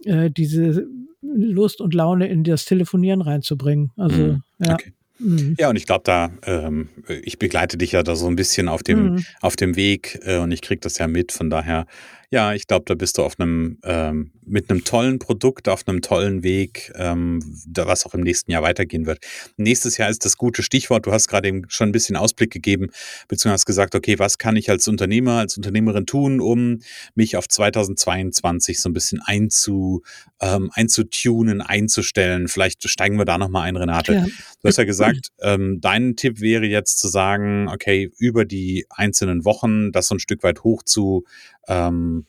äh, 0.06 0.30
diese 0.30 0.88
Lust 1.22 1.82
und 1.82 1.94
Laune 1.94 2.28
in 2.28 2.44
das 2.44 2.66
Telefonieren 2.66 3.22
reinzubringen. 3.22 3.92
Also, 3.98 4.18
mhm. 4.18 4.44
ja. 4.60 4.74
Okay. 4.74 4.94
Mhm. 5.20 5.56
Ja, 5.60 5.70
und 5.70 5.76
ich 5.76 5.86
glaube, 5.86 6.02
da, 6.04 6.32
ähm, 6.44 6.90
ich 7.24 7.38
begleite 7.38 7.78
dich 7.78 7.92
ja 7.92 8.02
da 8.02 8.16
so 8.16 8.28
ein 8.28 8.36
bisschen 8.36 8.68
auf 8.68 8.82
dem, 8.82 9.14
mhm. 9.14 9.26
auf 9.42 9.56
dem 9.56 9.76
Weg 9.76 10.20
äh, 10.24 10.38
und 10.38 10.52
ich 10.52 10.62
krieg 10.62 10.82
das 10.82 10.98
ja 10.98 11.08
mit. 11.08 11.32
Von 11.32 11.50
daher 11.50 11.86
ja, 12.32 12.54
ich 12.54 12.66
glaube, 12.66 12.86
da 12.86 12.96
bist 12.96 13.18
du 13.18 13.24
auf 13.24 13.38
einem 13.40 13.78
ähm, 13.84 14.32
mit 14.46 14.70
einem 14.70 14.84
tollen 14.84 15.20
Produkt, 15.20 15.68
auf 15.68 15.88
einem 15.88 16.02
tollen 16.02 16.44
Weg, 16.44 16.92
ähm, 16.96 17.42
da, 17.68 17.88
was 17.88 18.06
auch 18.06 18.14
im 18.14 18.22
nächsten 18.22 18.52
Jahr 18.52 18.64
weitergehen 18.64 19.06
wird. 19.06 19.20
Nächstes 19.58 19.98
Jahr 19.98 20.10
ist 20.10 20.24
das 20.24 20.38
gute 20.38 20.64
Stichwort. 20.64 21.06
Du 21.06 21.12
hast 21.12 21.28
gerade 21.28 21.50
eben 21.50 21.64
schon 21.68 21.90
ein 21.90 21.92
bisschen 21.92 22.16
Ausblick 22.16 22.52
gegeben, 22.52 22.88
beziehungsweise 23.28 23.54
hast 23.54 23.66
gesagt, 23.66 23.96
okay, 23.96 24.18
was 24.18 24.38
kann 24.38 24.56
ich 24.56 24.70
als 24.70 24.88
Unternehmer, 24.88 25.40
als 25.40 25.58
Unternehmerin 25.58 26.06
tun, 26.06 26.40
um 26.40 26.80
mich 27.16 27.36
auf 27.36 27.48
2022 27.48 28.80
so 28.80 28.90
ein 28.90 28.94
bisschen 28.94 29.22
einzu, 29.24 30.02
ähm, 30.40 30.72
einzutunen, 30.74 31.62
einzustellen. 31.62 32.48
Vielleicht 32.48 32.88
steigen 32.90 33.18
wir 33.18 33.26
da 33.26 33.38
nochmal 33.38 33.64
ein, 33.68 33.76
Renate. 33.76 34.14
Ja. 34.14 34.26
Du 34.26 34.68
hast 34.68 34.78
ja 34.78 34.84
gesagt, 34.86 35.30
ähm, 35.42 35.80
dein 35.82 36.16
Tipp 36.16 36.40
wäre 36.40 36.66
jetzt 36.66 37.00
zu 37.00 37.10
sagen, 37.10 37.68
okay, 37.68 38.10
über 38.18 38.46
die 38.46 38.86
einzelnen 38.90 39.44
Wochen 39.44 39.92
das 39.92 40.08
so 40.08 40.16
ein 40.16 40.20
Stück 40.20 40.44
weit 40.44 40.64
hoch 40.64 40.84
zu 40.84 41.26
ähm, 41.68 42.26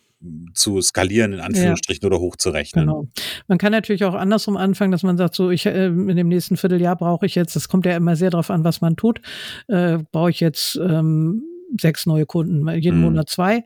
zu 0.54 0.80
skalieren, 0.80 1.32
in 1.32 1.40
Anführungsstrichen, 1.40 2.02
ja. 2.02 2.06
oder 2.06 2.20
hochzurechnen. 2.20 2.86
Genau. 2.86 3.08
Man 3.48 3.58
kann 3.58 3.72
natürlich 3.72 4.04
auch 4.04 4.14
andersrum 4.14 4.56
anfangen, 4.56 4.92
dass 4.92 5.02
man 5.02 5.16
sagt, 5.16 5.34
so, 5.34 5.50
ich 5.50 5.66
äh, 5.66 5.86
in 5.86 6.16
dem 6.16 6.28
nächsten 6.28 6.56
Vierteljahr 6.56 6.96
brauche 6.96 7.26
ich 7.26 7.34
jetzt, 7.34 7.56
das 7.56 7.68
kommt 7.68 7.86
ja 7.86 7.96
immer 7.96 8.16
sehr 8.16 8.30
darauf 8.30 8.50
an, 8.50 8.64
was 8.64 8.80
man 8.80 8.96
tut, 8.96 9.20
äh, 9.68 9.98
brauche 10.12 10.30
ich 10.30 10.40
jetzt 10.40 10.76
ähm, 10.76 11.42
sechs 11.80 12.06
neue 12.06 12.26
Kunden, 12.26 12.68
jeden 12.78 12.98
mhm. 12.98 13.04
Monat 13.04 13.30
zwei 13.30 13.64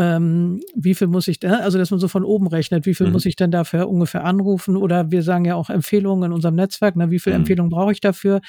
ähm, 0.00 0.62
wie 0.74 0.94
viel 0.94 1.08
muss 1.08 1.28
ich 1.28 1.40
da, 1.40 1.58
also 1.58 1.76
dass 1.76 1.90
man 1.90 2.00
so 2.00 2.08
von 2.08 2.24
oben 2.24 2.46
rechnet, 2.46 2.86
wie 2.86 2.94
viel 2.94 3.06
mhm. 3.06 3.12
muss 3.12 3.26
ich 3.26 3.36
denn 3.36 3.50
dafür 3.50 3.86
ungefähr 3.86 4.24
anrufen 4.24 4.78
oder 4.78 5.10
wir 5.10 5.22
sagen 5.22 5.44
ja 5.44 5.56
auch 5.56 5.68
Empfehlungen 5.68 6.30
in 6.30 6.32
unserem 6.32 6.54
Netzwerk, 6.54 6.96
na, 6.96 7.10
wie 7.10 7.18
viel 7.18 7.34
mhm. 7.34 7.40
Empfehlungen 7.40 7.68
brauche 7.70 7.92
ich 7.92 8.00
dafür, 8.00 8.40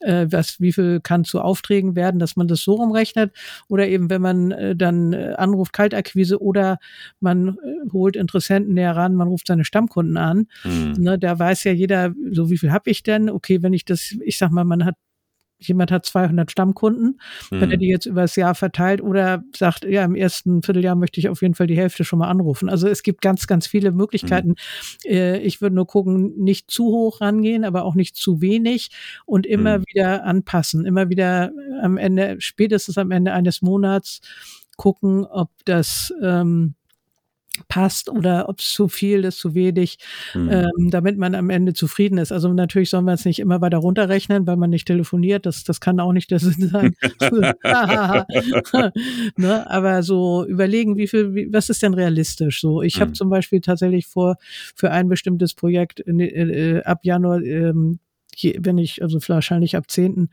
äh, 0.00 0.26
was, 0.28 0.60
wie 0.60 0.72
viel 0.72 1.00
kann 1.00 1.22
zu 1.22 1.40
Aufträgen 1.40 1.94
werden, 1.94 2.18
dass 2.18 2.34
man 2.34 2.48
das 2.48 2.62
so 2.62 2.74
rumrechnet 2.74 3.32
oder 3.68 3.86
eben 3.86 4.10
wenn 4.10 4.20
man 4.20 4.50
äh, 4.50 4.74
dann 4.74 5.12
äh, 5.12 5.34
anruft, 5.36 5.72
Kaltakquise 5.72 6.42
oder 6.42 6.78
man 7.20 7.50
äh, 7.50 7.92
holt 7.92 8.16
Interessenten 8.16 8.74
näher 8.74 8.96
ran, 8.96 9.14
man 9.14 9.28
ruft 9.28 9.46
seine 9.46 9.64
Stammkunden 9.64 10.16
an, 10.16 10.48
mhm. 10.64 10.94
ne, 10.98 11.18
da 11.20 11.38
weiß 11.38 11.62
ja 11.64 11.72
jeder, 11.72 12.12
so 12.32 12.50
wie 12.50 12.58
viel 12.58 12.72
habe 12.72 12.90
ich 12.90 13.04
denn, 13.04 13.30
okay, 13.30 13.62
wenn 13.62 13.72
ich 13.72 13.84
das, 13.84 14.16
ich 14.24 14.38
sag 14.38 14.50
mal, 14.50 14.64
man 14.64 14.84
hat 14.84 14.96
jemand 15.58 15.90
hat 15.90 16.04
200 16.04 16.50
Stammkunden, 16.50 17.20
mhm. 17.50 17.60
wenn 17.60 17.70
er 17.70 17.76
die 17.76 17.88
jetzt 17.88 18.06
übers 18.06 18.36
Jahr 18.36 18.54
verteilt 18.54 19.00
oder 19.00 19.42
sagt, 19.54 19.84
ja, 19.84 20.04
im 20.04 20.14
ersten 20.14 20.62
Vierteljahr 20.62 20.94
möchte 20.94 21.20
ich 21.20 21.28
auf 21.28 21.42
jeden 21.42 21.54
Fall 21.54 21.66
die 21.66 21.76
Hälfte 21.76 22.04
schon 22.04 22.18
mal 22.18 22.28
anrufen. 22.28 22.68
Also 22.68 22.88
es 22.88 23.02
gibt 23.02 23.20
ganz, 23.20 23.46
ganz 23.46 23.66
viele 23.66 23.92
Möglichkeiten. 23.92 24.50
Mhm. 24.50 25.10
Äh, 25.10 25.38
ich 25.38 25.60
würde 25.60 25.76
nur 25.76 25.86
gucken, 25.86 26.34
nicht 26.36 26.70
zu 26.70 26.86
hoch 26.86 27.20
rangehen, 27.20 27.64
aber 27.64 27.84
auch 27.84 27.94
nicht 27.94 28.16
zu 28.16 28.40
wenig 28.40 28.90
und 29.24 29.46
immer 29.46 29.78
mhm. 29.78 29.84
wieder 29.88 30.24
anpassen, 30.24 30.84
immer 30.84 31.08
wieder 31.08 31.52
am 31.82 31.96
Ende, 31.96 32.36
spätestens 32.38 32.98
am 32.98 33.10
Ende 33.10 33.32
eines 33.32 33.62
Monats 33.62 34.20
gucken, 34.76 35.24
ob 35.24 35.50
das 35.64 36.12
ähm, 36.22 36.74
passt 37.68 38.08
oder 38.08 38.48
ob 38.48 38.60
es 38.60 38.70
zu 38.70 38.88
viel 38.88 39.24
ist, 39.24 39.38
zu 39.38 39.54
wenig, 39.54 39.98
mhm. 40.34 40.48
ähm, 40.50 40.90
damit 40.90 41.18
man 41.18 41.34
am 41.34 41.50
Ende 41.50 41.74
zufrieden 41.74 42.18
ist. 42.18 42.32
Also 42.32 42.52
natürlich 42.52 42.90
sollen 42.90 43.04
wir 43.04 43.12
es 43.12 43.24
nicht 43.24 43.38
immer 43.38 43.60
weiter 43.60 43.78
runterrechnen, 43.78 44.46
weil 44.46 44.56
man 44.56 44.70
nicht 44.70 44.86
telefoniert. 44.86 45.46
Das, 45.46 45.64
das 45.64 45.80
kann 45.80 46.00
auch 46.00 46.12
nicht 46.12 46.30
der 46.30 46.38
Sinn 46.40 46.68
sein. 46.68 46.96
ne? 49.36 49.70
Aber 49.70 50.02
so 50.02 50.44
überlegen, 50.46 50.96
wie 50.96 51.06
viel, 51.06 51.34
wie, 51.34 51.52
was 51.52 51.68
ist 51.68 51.82
denn 51.82 51.94
realistisch? 51.94 52.60
So, 52.60 52.82
ich 52.82 52.96
mhm. 52.96 53.00
habe 53.00 53.12
zum 53.12 53.30
Beispiel 53.30 53.60
tatsächlich 53.60 54.06
vor, 54.06 54.36
für 54.74 54.90
ein 54.90 55.08
bestimmtes 55.08 55.54
Projekt 55.54 56.00
in, 56.00 56.20
äh, 56.20 56.82
ab 56.84 57.00
Januar, 57.02 57.42
ähm, 57.42 57.98
je, 58.34 58.58
wenn 58.60 58.78
ich, 58.78 59.02
also 59.02 59.18
wahrscheinlich 59.28 59.76
ab 59.76 59.90
10 59.90 60.28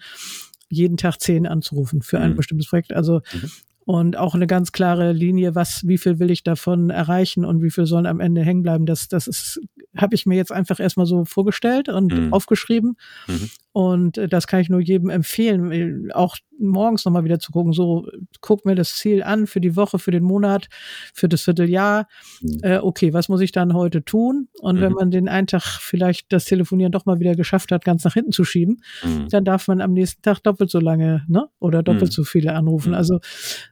jeden 0.70 0.98
Tag 0.98 1.20
zehn 1.20 1.46
anzurufen 1.46 2.02
für 2.02 2.20
ein 2.20 2.32
mhm. 2.32 2.36
bestimmtes 2.36 2.68
Projekt. 2.68 2.94
Also 2.94 3.22
mhm 3.32 3.52
und 3.86 4.18
auch 4.18 4.36
eine 4.36 4.48
ganz 4.48 4.72
klare 4.72 5.12
Linie, 5.12 5.56
was, 5.56 5.88
wie 5.88 5.98
viel 5.98 6.20
will 6.20 6.32
ich 6.32 6.44
davon 6.44 6.90
erreichen 6.90 7.46
und 7.46 7.62
wie 7.62 7.72
viel 7.72 7.86
sollen 7.86 8.06
am 8.06 8.20
Ende 8.20 8.42
hängen 8.42 8.64
bleiben. 8.64 8.86
Das, 8.86 9.08
das 9.08 9.28
ist, 9.28 9.62
habe 9.96 10.16
ich 10.16 10.26
mir 10.26 10.36
jetzt 10.36 10.52
einfach 10.52 10.80
erstmal 10.80 11.06
so 11.06 11.26
vorgestellt 11.26 11.90
und 11.90 12.14
mhm. 12.14 12.34
aufgeschrieben. 12.34 12.98
Mhm. 13.28 13.50
Und 13.74 14.18
äh, 14.20 14.28
das 14.28 14.46
kann 14.48 14.60
ich 14.60 14.70
nur 14.70 14.80
jedem 14.80 15.10
empfehlen, 15.10 15.72
äh, 15.72 16.14
auch 16.14 16.38
morgens 16.60 17.06
nochmal 17.06 17.24
wieder 17.24 17.40
zu 17.40 17.52
gucken. 17.52 17.74
So, 17.74 18.08
guck 18.40 18.66
mir 18.66 18.76
das 18.76 18.96
Ziel 18.96 19.24
an 19.24 19.48
für 19.48 19.60
die 19.60 19.76
Woche, 19.76 19.98
für 19.98 20.12
den 20.12 20.24
Monat, 20.24 20.68
für 21.14 21.28
das 21.28 21.42
Vierteljahr. 21.42 22.08
Mhm. 22.42 22.60
Äh, 22.62 22.78
okay, 22.78 23.14
was 23.14 23.30
muss 23.30 23.42
ich 23.42 23.52
dann 23.52 23.74
heute 23.74 24.06
tun? 24.06 24.48
Und 24.62 24.78
mhm. 24.78 24.82
wenn 24.82 24.92
man 24.94 25.12
den 25.12 25.28
einen 25.28 25.48
Tag 25.48 25.64
vielleicht 25.64 26.32
das 26.32 26.46
Telefonieren 26.46 26.92
doch 26.92 27.06
mal 27.06 27.20
wieder 27.20 27.36
geschafft 27.36 27.72
hat, 27.72 27.84
ganz 27.84 28.04
nach 28.04 28.14
hinten 28.14 28.32
zu 28.32 28.44
schieben, 28.44 28.82
mhm. 29.04 29.28
dann 29.30 29.44
darf 29.44 29.68
man 29.68 29.82
am 29.82 29.94
nächsten 29.94 30.22
Tag 30.22 30.40
doppelt 30.42 30.70
so 30.70 30.80
lange, 30.80 31.26
ne? 31.28 31.48
Oder 31.60 31.82
doppelt 31.82 32.12
mhm. 32.12 32.14
so 32.14 32.24
viele 32.24 32.54
anrufen. 32.54 32.90
Mhm. 32.90 32.96
Also 32.96 33.20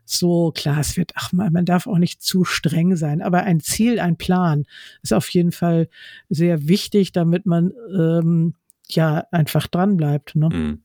so 0.03 0.51
klar, 0.51 0.79
es 0.79 0.97
wird, 0.97 1.11
ach 1.15 1.31
man, 1.31 1.53
man 1.53 1.65
darf 1.65 1.85
auch 1.85 1.99
nicht 1.99 2.23
zu 2.23 2.43
streng 2.43 2.95
sein. 2.95 3.21
Aber 3.21 3.43
ein 3.43 3.59
Ziel, 3.59 3.99
ein 3.99 4.17
Plan 4.17 4.65
ist 5.03 5.13
auf 5.13 5.29
jeden 5.29 5.51
Fall 5.51 5.89
sehr 6.29 6.67
wichtig, 6.67 7.11
damit 7.11 7.45
man 7.45 7.71
ähm, 7.97 8.55
ja 8.87 9.25
einfach 9.31 9.67
dran 9.67 9.97
bleibt. 9.97 10.35
Ne? 10.35 10.49
Mhm. 10.49 10.83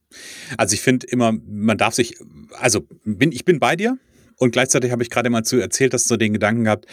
Also 0.57 0.75
ich 0.75 0.81
finde 0.81 1.07
immer, 1.07 1.33
man 1.33 1.79
darf 1.79 1.95
sich, 1.95 2.17
also 2.59 2.87
bin, 3.05 3.33
ich 3.33 3.45
bin 3.45 3.59
bei 3.59 3.77
dir 3.77 3.99
und 4.37 4.53
gleichzeitig 4.53 4.93
habe 4.93 5.03
ich 5.03 5.11
gerade 5.11 5.31
mal 5.31 5.45
zu 5.45 5.59
erzählt, 5.59 5.95
dass 5.95 6.05
du 6.05 6.17
den 6.17 6.33
Gedanken 6.33 6.65
gehabt, 6.65 6.87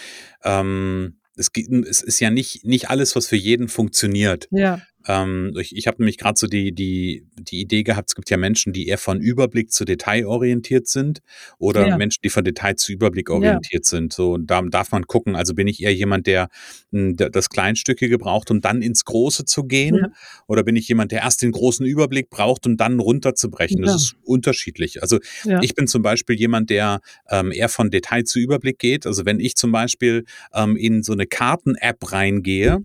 ähm, 0.44 1.20
es, 1.36 1.50
es 1.90 2.02
ist 2.02 2.20
ja 2.20 2.30
nicht, 2.30 2.64
nicht 2.64 2.90
alles, 2.90 3.16
was 3.16 3.28
für 3.28 3.36
jeden 3.36 3.68
funktioniert. 3.68 4.48
Ja. 4.52 4.82
Ähm, 5.08 5.54
ich 5.60 5.76
ich 5.76 5.88
habe 5.88 5.98
nämlich 6.00 6.18
gerade 6.18 6.38
so 6.38 6.48
die, 6.48 6.74
die, 6.74 7.26
die 7.38 7.62
Idee 7.62 7.84
gehabt, 7.84 8.10
es 8.10 8.16
gibt 8.16 8.30
ja 8.30 8.38
Menschen, 8.38 8.74
die 8.74 8.88
eher 8.88 8.98
von 8.98 9.20
Überblick 9.20 9.72
zu 9.72 9.86
Detail 9.86 10.26
orientiert 10.26 10.88
sind 10.88 11.22
oder 11.58 11.88
ja. 11.88 11.98
Menschen, 11.98 12.22
die 12.24 12.30
von 12.30 12.44
Detail 12.44 12.76
zu 12.76 12.92
Überblick 12.92 13.30
orientiert 13.30 13.86
ja. 13.86 13.90
sind. 13.90 14.14
So, 14.14 14.34
und 14.34 14.48
da 14.48 14.62
darf 14.62 14.92
man 14.92 15.04
gucken, 15.04 15.36
also 15.36 15.54
bin 15.54 15.68
ich 15.68 15.82
eher 15.82 15.94
jemand, 15.94 16.28
der, 16.28 16.50
hm, 16.92 17.16
der 17.16 17.30
das 17.30 17.50
Kleinstückige 17.50 18.18
braucht, 18.18 18.52
um 18.52 18.62
dann 18.62 18.82
ins 18.82 19.06
Große 19.06 19.46
zu 19.46 19.64
gehen? 19.64 19.96
Ja. 19.96 20.10
Oder 20.48 20.64
bin 20.64 20.76
ich 20.76 20.88
jemand, 20.88 21.12
der 21.12 21.22
erst 21.22 21.42
den 21.42 21.52
großen 21.52 21.86
Überblick 21.86 22.30
braucht, 22.30 22.66
um 22.66 22.78
dann 22.78 23.00
runterzubrechen? 23.00 23.82
Das 23.82 23.96
ist 23.96 24.16
unterschiedlich. 24.24 25.02
Also 25.02 25.20
ich 25.62 25.76
bin 25.76 25.88
zum 25.88 26.02
Beispiel 26.02 26.38
jemand, 26.38 26.70
der 26.70 27.02
ähm, 27.30 27.52
eher 27.52 27.70
von 27.70 27.90
Detail 27.90 28.24
zu 28.24 28.40
Überblick 28.40 28.80
geht. 28.80 29.06
Also 29.06 29.26
wenn 29.26 29.40
ich 29.40 29.56
zum 29.56 29.72
Beispiel 29.72 30.26
ähm, 30.54 30.76
in 30.76 31.04
so 31.04 31.14
eine 31.14 31.26
Karten-App 31.26 32.12
reingehe, 32.12 32.84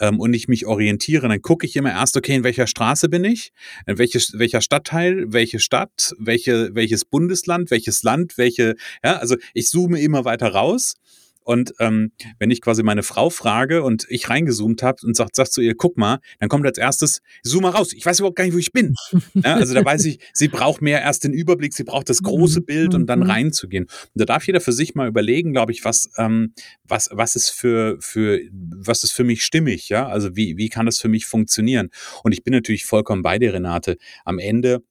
ähm, 0.00 0.18
und 0.18 0.34
ich 0.34 0.48
mich 0.48 0.66
orientiere, 0.66 1.28
dann 1.28 1.42
gucke 1.42 1.66
ich 1.66 1.76
immer 1.76 1.90
erst, 1.90 2.16
okay, 2.16 2.34
in 2.34 2.44
welcher 2.44 2.66
Straße 2.66 3.08
bin 3.08 3.24
ich, 3.24 3.52
in 3.86 3.98
welches, 3.98 4.38
welcher 4.38 4.60
Stadtteil, 4.60 5.32
welche 5.32 5.58
Stadt, 5.58 6.14
welche, 6.18 6.74
welches 6.74 7.04
Bundesland, 7.04 7.70
welches 7.70 8.02
Land, 8.02 8.38
welche, 8.38 8.76
ja, 9.04 9.16
also 9.16 9.36
ich 9.54 9.68
zoome 9.68 10.00
immer 10.00 10.24
weiter 10.24 10.48
raus 10.48 10.96
und 11.44 11.74
ähm, 11.78 12.12
wenn 12.38 12.50
ich 12.50 12.60
quasi 12.60 12.82
meine 12.82 13.02
Frau 13.02 13.30
frage 13.30 13.82
und 13.82 14.06
ich 14.08 14.28
reingezoomt 14.28 14.82
habe 14.82 14.98
und 15.04 15.16
sagt, 15.16 15.36
sagt 15.36 15.52
zu 15.52 15.60
ihr, 15.60 15.74
guck 15.74 15.96
mal, 15.96 16.18
dann 16.38 16.48
kommt 16.48 16.66
als 16.66 16.78
erstes, 16.78 17.22
zoom 17.42 17.62
mal 17.62 17.70
raus. 17.70 17.92
Ich 17.92 18.04
weiß 18.04 18.20
überhaupt 18.20 18.36
gar 18.36 18.44
nicht, 18.44 18.54
wo 18.54 18.58
ich 18.58 18.72
bin. 18.72 18.94
ja, 19.34 19.54
also 19.54 19.74
da 19.74 19.84
weiß 19.84 20.04
ich, 20.04 20.20
sie 20.32 20.48
braucht 20.48 20.82
mehr 20.82 21.00
erst 21.00 21.24
den 21.24 21.32
Überblick, 21.32 21.74
sie 21.74 21.84
braucht 21.84 22.08
das 22.08 22.22
große 22.22 22.60
mhm. 22.60 22.64
Bild 22.66 22.94
und 22.94 23.06
dann 23.06 23.20
mhm. 23.20 23.30
reinzugehen. 23.30 23.84
Und 23.84 24.10
da 24.14 24.24
darf 24.24 24.46
jeder 24.46 24.60
für 24.60 24.72
sich 24.72 24.94
mal 24.94 25.08
überlegen, 25.08 25.52
glaube 25.52 25.72
ich, 25.72 25.84
was, 25.84 26.10
ähm, 26.18 26.54
was, 26.84 27.08
was 27.12 27.36
ist 27.36 27.50
für, 27.50 27.96
für, 28.00 28.40
was 28.52 29.02
ist 29.02 29.12
für 29.12 29.24
mich 29.24 29.44
stimmig, 29.44 29.88
ja? 29.88 30.08
Also 30.08 30.36
wie, 30.36 30.56
wie 30.56 30.68
kann 30.68 30.86
das 30.86 30.98
für 30.98 31.08
mich 31.08 31.26
funktionieren? 31.26 31.90
Und 32.22 32.32
ich 32.32 32.44
bin 32.44 32.52
natürlich 32.52 32.84
vollkommen 32.84 33.22
bei 33.22 33.38
dir, 33.38 33.54
Renate. 33.54 33.96
Am 34.24 34.38
Ende 34.38 34.82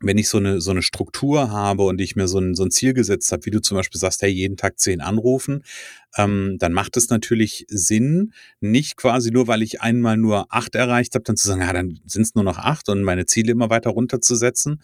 wenn 0.00 0.18
ich 0.18 0.28
so 0.28 0.38
eine, 0.38 0.60
so 0.60 0.70
eine 0.70 0.82
Struktur 0.82 1.50
habe 1.50 1.84
und 1.84 2.00
ich 2.00 2.16
mir 2.16 2.28
so 2.28 2.38
ein, 2.38 2.54
so 2.54 2.64
ein 2.64 2.70
Ziel 2.70 2.92
gesetzt 2.92 3.32
habe, 3.32 3.46
wie 3.46 3.50
du 3.50 3.60
zum 3.60 3.76
Beispiel 3.76 3.98
sagst, 3.98 4.20
hey, 4.20 4.30
jeden 4.30 4.56
Tag 4.56 4.78
zehn 4.78 5.00
anrufen, 5.00 5.62
ähm, 6.16 6.56
dann 6.58 6.72
macht 6.72 6.96
es 6.96 7.08
natürlich 7.08 7.64
Sinn, 7.68 8.32
nicht 8.60 8.96
quasi 8.96 9.30
nur, 9.30 9.46
weil 9.46 9.62
ich 9.62 9.80
einmal 9.80 10.18
nur 10.18 10.46
acht 10.50 10.74
erreicht 10.74 11.14
habe, 11.14 11.24
dann 11.24 11.36
zu 11.36 11.48
sagen, 11.48 11.62
ja, 11.62 11.72
dann 11.72 12.00
sind 12.06 12.22
es 12.22 12.34
nur 12.34 12.44
noch 12.44 12.58
acht 12.58 12.88
und 12.88 13.02
meine 13.02 13.26
Ziele 13.26 13.52
immer 13.52 13.70
weiter 13.70 13.90
runterzusetzen, 13.90 14.82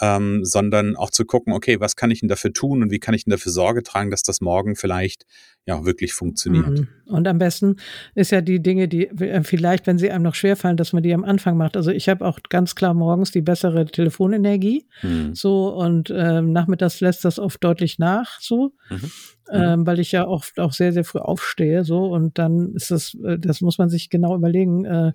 ähm, 0.00 0.44
sondern 0.44 0.96
auch 0.96 1.10
zu 1.10 1.24
gucken, 1.24 1.52
okay, 1.52 1.80
was 1.80 1.96
kann 1.96 2.10
ich 2.10 2.20
denn 2.20 2.28
dafür 2.28 2.52
tun 2.52 2.82
und 2.82 2.90
wie 2.90 3.00
kann 3.00 3.14
ich 3.14 3.24
denn 3.24 3.32
dafür 3.32 3.52
Sorge 3.52 3.82
tragen, 3.82 4.10
dass 4.10 4.22
das 4.22 4.40
morgen 4.40 4.76
vielleicht 4.76 5.24
ja 5.66 5.84
wirklich 5.84 6.14
funktioniert. 6.14 6.66
Mhm. 6.66 6.88
Und 7.06 7.28
am 7.28 7.38
besten 7.38 7.76
ist 8.14 8.30
ja 8.30 8.40
die 8.40 8.62
Dinge, 8.62 8.88
die 8.88 9.08
äh, 9.08 9.42
vielleicht, 9.42 9.86
wenn 9.86 9.98
sie 9.98 10.10
einem 10.10 10.24
noch 10.24 10.34
schwerfallen, 10.34 10.76
dass 10.76 10.92
man 10.92 11.02
die 11.02 11.12
am 11.12 11.24
Anfang 11.24 11.56
macht. 11.56 11.76
Also 11.76 11.90
ich 11.90 12.08
habe 12.08 12.24
auch 12.24 12.38
ganz 12.48 12.74
klar 12.74 12.94
morgens 12.94 13.32
die 13.32 13.42
bessere 13.42 13.84
Telefonenergie, 13.84 14.86
mhm. 15.02 15.34
so 15.34 15.74
und 15.74 16.12
ähm, 16.14 16.52
nachmittags 16.52 17.00
lässt 17.00 17.24
das 17.24 17.38
oft 17.38 17.62
deutlich 17.62 17.98
nach, 17.98 18.40
so. 18.40 18.72
Mhm. 18.88 19.10
Ähm, 19.50 19.86
weil 19.86 19.98
ich 19.98 20.12
ja 20.12 20.26
oft 20.26 20.60
auch 20.60 20.74
sehr, 20.74 20.92
sehr 20.92 21.04
früh 21.04 21.20
aufstehe, 21.20 21.82
so 21.82 22.04
und 22.04 22.38
dann 22.38 22.74
ist 22.74 22.90
das, 22.90 23.16
äh, 23.24 23.38
das 23.38 23.62
muss 23.62 23.78
man 23.78 23.88
sich 23.88 24.10
genau 24.10 24.36
überlegen, 24.36 24.84
äh, 24.84 25.12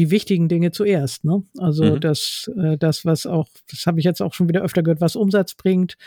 die 0.00 0.10
wichtigen 0.10 0.48
Dinge 0.48 0.70
zuerst. 0.70 1.24
Ne? 1.24 1.42
Also 1.58 1.84
mhm. 1.84 2.00
das, 2.00 2.50
äh, 2.56 2.78
das, 2.78 3.04
was 3.04 3.26
auch, 3.26 3.48
das 3.70 3.84
habe 3.84 3.98
ich 3.98 4.04
jetzt 4.06 4.22
auch 4.22 4.32
schon 4.32 4.48
wieder 4.48 4.62
öfter 4.62 4.82
gehört, 4.82 5.02
was 5.02 5.14
Umsatz 5.14 5.54
bringt, 5.54 5.98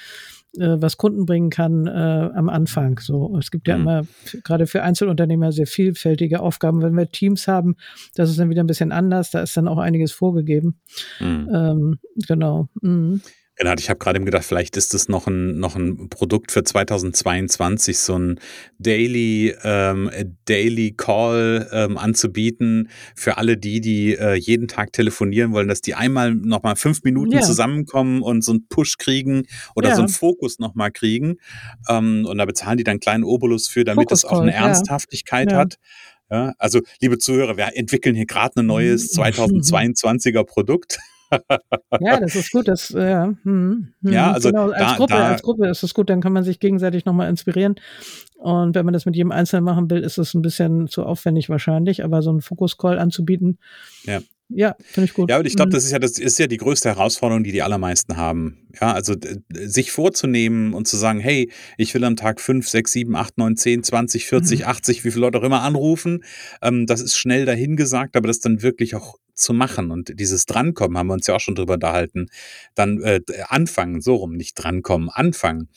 äh, 0.57 0.77
was 0.79 0.97
Kunden 0.97 1.27
bringen 1.27 1.51
kann 1.51 1.85
äh, 1.85 1.91
am 1.91 2.50
Anfang. 2.50 2.97
So, 3.00 3.38
es 3.38 3.51
gibt 3.51 3.67
ja 3.67 3.77
mhm. 3.77 3.83
immer 3.83 4.07
gerade 4.43 4.65
für 4.65 4.81
Einzelunternehmer 4.81 5.51
sehr 5.51 5.67
vielfältige 5.67 6.39
Aufgaben. 6.39 6.81
Wenn 6.81 6.95
wir 6.95 7.12
Teams 7.12 7.47
haben, 7.47 7.75
das 8.15 8.31
ist 8.31 8.39
dann 8.39 8.50
wieder 8.50 8.63
ein 8.63 8.67
bisschen 8.67 8.91
anders. 8.91 9.29
Da 9.29 9.43
ist 9.43 9.55
dann 9.55 9.67
auch 9.67 9.77
einiges 9.77 10.12
vorgegeben. 10.12 10.79
Mhm. 11.19 11.50
Ähm, 11.53 12.00
genau. 12.27 12.69
Mhm. 12.81 13.21
Renat, 13.60 13.79
ich 13.79 13.89
habe 13.89 14.00
gerade 14.00 14.19
gedacht, 14.19 14.43
vielleicht 14.43 14.77
ist 14.77 14.95
das 14.95 15.10
noch 15.10 15.27
ein, 15.27 15.60
noch 15.60 15.75
ein 15.75 16.10
Produkt 16.10 16.51
für 16.51 16.63
2022, 16.63 18.00
so 18.00 18.17
ein 18.17 18.39
Daily, 18.79 19.55
ähm, 19.63 20.10
Daily 20.45 20.93
Call 20.93 21.69
ähm, 21.72 22.00
anzubieten 22.00 22.89
für 23.15 23.38
alle 23.38 23.55
die, 23.55 23.79
die 23.79 24.15
äh, 24.15 24.33
jeden 24.33 24.67
Tag 24.67 24.91
telefonieren 24.91 25.53
wollen, 25.53 25.67
dass 25.67 25.81
die 25.81 25.93
einmal 25.93 26.33
nochmal 26.33 26.75
fünf 26.75 27.03
Minuten 27.03 27.33
ja. 27.33 27.41
zusammenkommen 27.41 28.24
und 28.24 28.43
so 28.43 28.53
einen 28.53 28.67
Push 28.69 28.98
kriegen 28.98 29.43
oder 29.75 29.89
ja. 29.89 29.95
so 29.95 30.01
einen 30.01 30.10
Fokus 30.10 30.57
nochmal 30.57 30.91
kriegen. 30.91 31.36
Ähm, 31.88 32.25
und 32.27 32.39
da 32.39 32.45
bezahlen 32.45 32.79
die 32.79 32.83
dann 32.83 32.93
einen 32.93 33.00
kleinen 33.01 33.24
Obolus 33.24 33.67
für, 33.67 33.83
damit 33.83 34.12
es 34.12 34.25
auch 34.25 34.41
eine 34.41 34.53
Ernsthaftigkeit 34.53 35.51
ja. 35.51 35.57
hat. 35.60 35.77
Ja, 36.31 36.53
also, 36.57 36.81
liebe 37.00 37.19
Zuhörer, 37.19 37.57
wir 37.57 37.77
entwickeln 37.77 38.15
hier 38.15 38.25
gerade 38.25 38.62
ein 38.62 38.65
neues 38.65 39.13
2022er 39.15 40.43
Produkt 40.43 40.98
ja, 42.00 42.20
das 42.20 42.36
ist 42.36 42.51
gut. 42.51 42.68
Das, 42.68 42.92
äh, 42.92 43.10
ja, 43.10 43.34
hm, 43.44 43.94
hm, 44.01 44.13
ja 44.13 44.32
also 44.32 44.50
genau, 44.50 44.70
als, 44.70 44.92
da, 44.92 44.96
Gruppe, 44.96 45.13
da, 45.13 45.27
als 45.30 45.42
Gruppe 45.42 45.68
ist 45.68 45.84
das 45.84 45.94
gut, 45.94 46.10
dann 46.10 46.22
kann 46.22 46.34
man 46.34 46.44
sich 46.44 46.60
gegenseitig 46.60 47.06
nochmal 47.06 47.30
inspirieren. 47.30 47.75
Und 48.38 48.75
wenn 48.75 48.86
man 48.86 48.94
das 48.94 49.06
mit 49.06 49.15
jedem 49.15 49.32
Einzelnen 49.32 49.63
machen 49.63 49.89
will, 49.89 50.01
ist 50.01 50.18
es 50.18 50.34
ein 50.34 50.42
bisschen 50.42 50.88
zu 50.88 51.06
aufwendig 51.06 51.50
wahrscheinlich, 51.50 52.03
aber 52.03 52.22
so 52.22 52.30
einen 52.30 52.42
Fokus-Call 52.42 53.00
anzubieten, 53.00 53.58
ja. 54.03 54.20
Ja, 54.55 54.75
finde 54.79 55.05
ich 55.05 55.13
gut. 55.13 55.29
Ja, 55.29 55.39
und 55.39 55.45
ich 55.45 55.55
glaube, 55.55 55.69
mhm. 55.69 55.74
das 55.74 55.86
ist 55.86 55.91
ja 55.91 56.00
das 56.00 56.19
ist 56.19 56.38
ja 56.39 56.48
die 56.48 56.57
größte 56.57 56.89
Herausforderung, 56.89 57.43
die 57.43 57.51
die 57.51 57.62
allermeisten 57.62 58.17
haben. 58.17 58.67
Ja, 58.79 58.93
also 58.93 59.15
sich 59.51 59.91
vorzunehmen 59.91 60.74
und 60.74 60.88
zu 60.88 60.98
sagen, 60.98 61.19
hey, 61.19 61.51
ich 61.77 61.93
will 61.93 62.03
am 62.03 62.15
Tag 62.15 62.41
5, 62.41 62.67
6, 62.67 62.91
7, 62.91 63.15
8, 63.15 63.38
9, 63.38 63.57
10, 63.57 63.83
20, 63.83 64.25
40, 64.25 64.60
mhm. 64.62 64.65
80, 64.65 65.03
wie 65.03 65.12
viele 65.12 65.22
Leute 65.22 65.39
auch 65.39 65.43
immer 65.43 65.62
anrufen. 65.62 66.24
Ähm, 66.62 66.86
das 66.86 67.01
ist 67.01 67.15
schnell 67.17 67.45
dahingesagt, 67.45 68.15
aber 68.15 68.27
das 68.27 68.39
dann 68.39 68.62
wirklich 68.62 68.95
auch 68.95 69.17
zu 69.36 69.53
machen 69.53 69.91
und 69.91 70.19
dieses 70.19 70.45
Drankommen, 70.45 70.98
haben 70.98 71.07
wir 71.07 71.13
uns 71.13 71.27
ja 71.27 71.36
auch 71.36 71.39
schon 71.39 71.55
drüber 71.55 71.74
unterhalten, 71.74 72.27
dann 72.75 73.01
äh, 73.01 73.22
anfangen, 73.48 74.01
so 74.01 74.15
rum, 74.15 74.33
nicht 74.33 74.53
drankommen, 74.55 75.10
anfangen. 75.10 75.69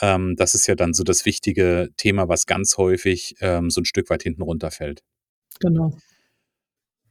Ähm, 0.00 0.34
das 0.36 0.54
ist 0.54 0.66
ja 0.66 0.74
dann 0.74 0.94
so 0.94 1.04
das 1.04 1.26
wichtige 1.26 1.90
Thema, 1.96 2.28
was 2.28 2.46
ganz 2.46 2.78
häufig 2.78 3.34
ähm, 3.40 3.70
so 3.70 3.82
ein 3.82 3.84
Stück 3.84 4.08
weit 4.10 4.22
hinten 4.22 4.42
runterfällt. 4.42 5.02
Genau. 5.60 5.96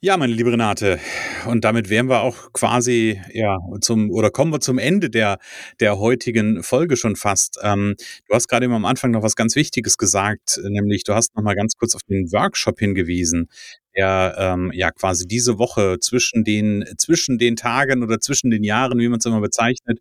Ja, 0.03 0.17
meine 0.17 0.34
liebe 0.34 0.51
Renate, 0.51 1.00
und 1.46 1.63
damit 1.63 1.91
wären 1.91 2.08
wir 2.10 2.22
auch 2.22 2.51
quasi, 2.53 3.22
ja, 3.34 3.55
zum 3.81 4.10
oder 4.10 4.31
kommen 4.31 4.51
wir 4.51 4.60
zum 4.60 4.79
Ende 4.79 5.12
der 5.12 5.38
der 5.79 6.00
heutigen 6.00 6.63
Folge 6.63 6.98
schon 6.98 7.15
fast. 7.15 7.60
Ähm, 7.62 7.93
du 8.27 8.34
hast 8.34 8.48
gerade 8.48 8.65
eben 8.65 8.74
am 8.74 8.86
Anfang 8.86 9.12
noch 9.12 9.22
was 9.22 9.36
ganz 9.36 9.55
Wichtiges 9.55 9.98
gesagt, 10.00 10.60
nämlich 10.67 11.03
du 11.03 11.13
hast 11.13 11.36
noch 11.36 11.43
mal 11.43 11.53
ganz 11.53 11.75
kurz 11.75 11.93
auf 11.93 12.01
den 12.10 12.31
Workshop 12.31 12.79
hingewiesen, 12.79 13.48
der, 13.96 14.34
ähm, 14.39 14.72
ja 14.74 14.89
quasi 14.89 15.27
diese 15.27 15.60
Woche 15.60 15.98
zwischen 16.00 16.43
den 16.43 16.84
zwischen 16.98 17.38
den 17.38 17.55
Tagen 17.55 18.01
oder 18.01 18.20
zwischen 18.20 18.50
den 18.50 18.63
Jahren, 18.63 18.98
wie 18.98 19.08
man 19.08 19.20
es 19.20 19.25
immer 19.27 19.39
bezeichnet, 19.41 20.00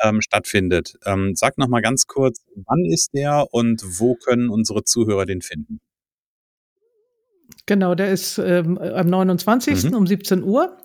ähm, 0.00 0.22
stattfindet. 0.22 0.94
Ähm, 1.04 1.32
sag 1.36 1.58
noch 1.58 1.68
mal 1.68 1.82
ganz 1.82 2.06
kurz, 2.06 2.40
wann 2.54 2.86
ist 2.86 3.10
der 3.12 3.46
und 3.52 3.82
wo 4.00 4.14
können 4.14 4.48
unsere 4.48 4.82
Zuhörer 4.84 5.26
den 5.26 5.42
finden? 5.42 5.78
Genau, 7.66 7.94
der 7.94 8.10
ist 8.10 8.38
ähm, 8.38 8.78
am 8.78 9.06
29. 9.06 9.84
Mhm. 9.84 9.96
um 9.96 10.06
17 10.06 10.42
Uhr. 10.42 10.76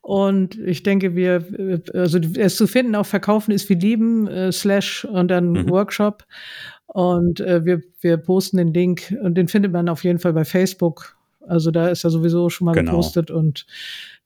Und 0.00 0.58
ich 0.58 0.82
denke, 0.82 1.14
wir, 1.14 1.44
äh, 1.58 1.98
also 1.98 2.18
er 2.18 2.46
ist 2.46 2.56
zu 2.56 2.66
finden 2.66 2.94
auf 2.94 3.06
Verkaufen 3.08 3.52
ist 3.52 3.68
wie 3.68 3.74
lieben, 3.74 4.26
äh, 4.26 4.52
slash 4.52 5.04
und 5.04 5.28
dann 5.28 5.50
mhm. 5.50 5.70
Workshop. 5.70 6.24
Und 6.86 7.40
äh, 7.40 7.64
wir, 7.64 7.82
wir 8.00 8.16
posten 8.16 8.56
den 8.56 8.72
Link 8.72 9.14
und 9.22 9.34
den 9.34 9.48
findet 9.48 9.72
man 9.72 9.88
auf 9.88 10.04
jeden 10.04 10.18
Fall 10.18 10.32
bei 10.32 10.44
Facebook. 10.44 11.16
Also 11.46 11.70
da 11.70 11.88
ist 11.88 12.04
er 12.04 12.10
sowieso 12.10 12.48
schon 12.50 12.66
mal 12.66 12.72
genau. 12.72 12.92
gepostet 12.92 13.30
und 13.30 13.66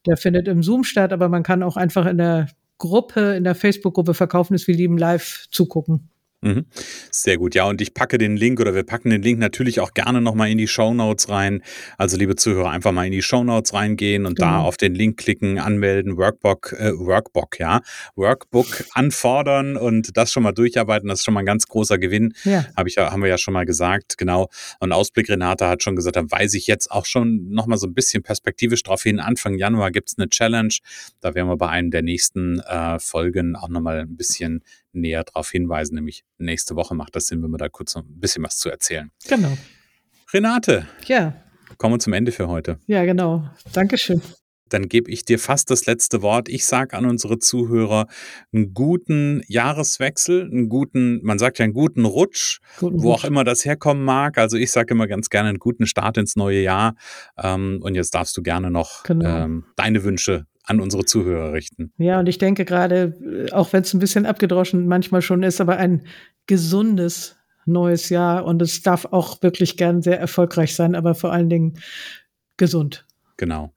der 0.06 0.16
findet 0.16 0.48
im 0.48 0.62
Zoom 0.62 0.84
statt, 0.84 1.12
aber 1.12 1.28
man 1.28 1.42
kann 1.42 1.62
auch 1.62 1.76
einfach 1.76 2.06
in 2.06 2.18
der 2.18 2.48
Gruppe, 2.78 3.34
in 3.34 3.44
der 3.44 3.54
Facebook-Gruppe 3.54 4.14
Verkaufen 4.14 4.54
ist 4.54 4.68
wie 4.68 4.72
lieben 4.72 4.98
live 4.98 5.46
zugucken. 5.50 6.10
Mhm. 6.40 6.66
Sehr 7.10 7.36
gut. 7.36 7.56
Ja, 7.56 7.64
und 7.64 7.80
ich 7.80 7.94
packe 7.94 8.16
den 8.16 8.36
Link 8.36 8.60
oder 8.60 8.72
wir 8.72 8.84
packen 8.84 9.10
den 9.10 9.22
Link 9.22 9.40
natürlich 9.40 9.80
auch 9.80 9.92
gerne 9.92 10.20
nochmal 10.20 10.50
in 10.50 10.58
die 10.58 10.68
Show 10.68 10.94
Notes 10.94 11.28
rein. 11.28 11.62
Also, 11.96 12.16
liebe 12.16 12.36
Zuhörer, 12.36 12.70
einfach 12.70 12.92
mal 12.92 13.06
in 13.06 13.12
die 13.12 13.22
Show 13.22 13.42
Notes 13.42 13.74
reingehen 13.74 14.24
und 14.24 14.36
genau. 14.36 14.48
da 14.48 14.58
auf 14.60 14.76
den 14.76 14.94
Link 14.94 15.16
klicken, 15.18 15.58
anmelden, 15.58 16.16
Workbook, 16.16 16.74
äh, 16.78 16.92
Workbook, 16.96 17.58
ja, 17.58 17.80
Workbook 18.14 18.84
anfordern 18.92 19.76
und 19.76 20.16
das 20.16 20.30
schon 20.30 20.44
mal 20.44 20.52
durcharbeiten. 20.52 21.08
Das 21.08 21.20
ist 21.20 21.24
schon 21.24 21.34
mal 21.34 21.40
ein 21.40 21.46
ganz 21.46 21.66
großer 21.66 21.98
Gewinn. 21.98 22.34
Ja. 22.44 22.66
Hab 22.76 22.86
ich 22.86 22.94
ja, 22.94 23.10
haben 23.10 23.22
wir 23.22 23.28
ja 23.28 23.38
schon 23.38 23.54
mal 23.54 23.66
gesagt. 23.66 24.16
Genau. 24.16 24.48
Und 24.78 24.92
Ausblick 24.92 25.28
Renate 25.28 25.66
hat 25.66 25.82
schon 25.82 25.96
gesagt, 25.96 26.14
da 26.14 26.30
weise 26.30 26.56
ich 26.56 26.68
jetzt 26.68 26.90
auch 26.92 27.04
schon 27.04 27.50
nochmal 27.50 27.78
so 27.78 27.88
ein 27.88 27.94
bisschen 27.94 28.22
perspektivisch 28.22 28.84
drauf 28.84 29.02
hin. 29.02 29.18
Anfang 29.18 29.54
Januar 29.54 29.90
gibt's 29.90 30.16
eine 30.16 30.28
Challenge. 30.28 30.74
Da 31.20 31.34
werden 31.34 31.48
wir 31.48 31.56
bei 31.56 31.68
einem 31.68 31.90
der 31.90 32.02
nächsten 32.02 32.60
äh, 32.60 33.00
Folgen 33.00 33.56
auch 33.56 33.68
nochmal 33.68 34.00
ein 34.00 34.16
bisschen 34.16 34.62
näher 35.00 35.24
darauf 35.24 35.50
hinweisen, 35.50 35.94
nämlich 35.94 36.24
nächste 36.38 36.76
Woche 36.76 36.94
macht 36.94 37.16
das 37.16 37.26
Sinn, 37.26 37.42
wenn 37.42 37.50
wir 37.50 37.58
da 37.58 37.68
kurz 37.68 37.94
noch 37.94 38.04
ein 38.04 38.20
bisschen 38.20 38.42
was 38.44 38.58
zu 38.58 38.68
erzählen. 38.70 39.10
Genau. 39.28 39.56
Renate. 40.32 40.86
Ja. 41.06 41.34
Kommen 41.76 41.94
wir 41.94 41.98
zum 41.98 42.12
Ende 42.12 42.32
für 42.32 42.48
heute. 42.48 42.78
Ja, 42.86 43.04
genau. 43.04 43.48
Dankeschön. 43.72 44.22
Dann 44.68 44.88
gebe 44.88 45.10
ich 45.10 45.24
dir 45.24 45.38
fast 45.38 45.70
das 45.70 45.86
letzte 45.86 46.22
Wort. 46.22 46.48
Ich 46.48 46.66
sage 46.66 46.96
an 46.96 47.06
unsere 47.06 47.38
Zuhörer 47.38 48.06
einen 48.52 48.74
guten 48.74 49.42
Jahreswechsel, 49.48 50.42
einen 50.42 50.68
guten, 50.68 51.20
man 51.22 51.38
sagt 51.38 51.58
ja 51.58 51.64
einen 51.64 51.72
guten 51.72 52.04
Rutsch, 52.04 52.58
guten 52.78 53.02
wo 53.02 53.12
Rutsch. 53.12 53.20
auch 53.20 53.24
immer 53.24 53.44
das 53.44 53.64
herkommen 53.64 54.04
mag. 54.04 54.36
Also 54.38 54.56
ich 54.56 54.70
sage 54.70 54.92
immer 54.92 55.06
ganz 55.06 55.30
gerne 55.30 55.48
einen 55.48 55.58
guten 55.58 55.86
Start 55.86 56.18
ins 56.18 56.36
neue 56.36 56.60
Jahr. 56.60 56.94
Ähm, 57.38 57.80
und 57.82 57.94
jetzt 57.94 58.14
darfst 58.14 58.36
du 58.36 58.42
gerne 58.42 58.70
noch 58.70 59.04
genau. 59.04 59.44
ähm, 59.44 59.64
deine 59.76 60.04
Wünsche 60.04 60.46
an 60.68 60.80
unsere 60.80 61.04
Zuhörer 61.04 61.52
richten. 61.52 61.92
Ja, 61.96 62.20
und 62.20 62.28
ich 62.28 62.38
denke 62.38 62.64
gerade, 62.64 63.48
auch 63.52 63.72
wenn 63.72 63.82
es 63.82 63.94
ein 63.94 64.00
bisschen 64.00 64.26
abgedroschen 64.26 64.86
manchmal 64.86 65.22
schon 65.22 65.42
ist, 65.42 65.60
aber 65.60 65.78
ein 65.78 66.06
gesundes 66.46 67.36
neues 67.64 68.08
Jahr 68.10 68.44
und 68.44 68.60
es 68.62 68.82
darf 68.82 69.06
auch 69.06 69.42
wirklich 69.42 69.76
gern 69.76 70.02
sehr 70.02 70.18
erfolgreich 70.20 70.74
sein, 70.74 70.94
aber 70.94 71.14
vor 71.14 71.32
allen 71.32 71.48
Dingen 71.48 71.78
gesund. 72.56 73.06
Genau. 73.36 73.72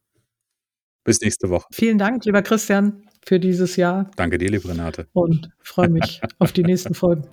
Bis 1.03 1.21
nächste 1.21 1.49
Woche. 1.49 1.67
Vielen 1.71 1.97
Dank, 1.97 2.25
lieber 2.25 2.41
Christian, 2.41 3.03
für 3.25 3.39
dieses 3.39 3.75
Jahr. 3.75 4.11
Danke 4.17 4.37
dir, 4.37 4.49
liebe 4.49 4.67
Renate. 4.67 5.07
Und 5.13 5.49
freue 5.59 5.89
mich 5.89 6.21
auf 6.39 6.51
die 6.51 6.63
nächsten 6.63 6.93
Folgen. 6.93 7.23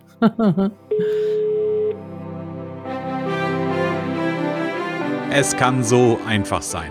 es 5.30 5.56
kann 5.56 5.82
so 5.84 6.18
einfach 6.26 6.62
sein. 6.62 6.90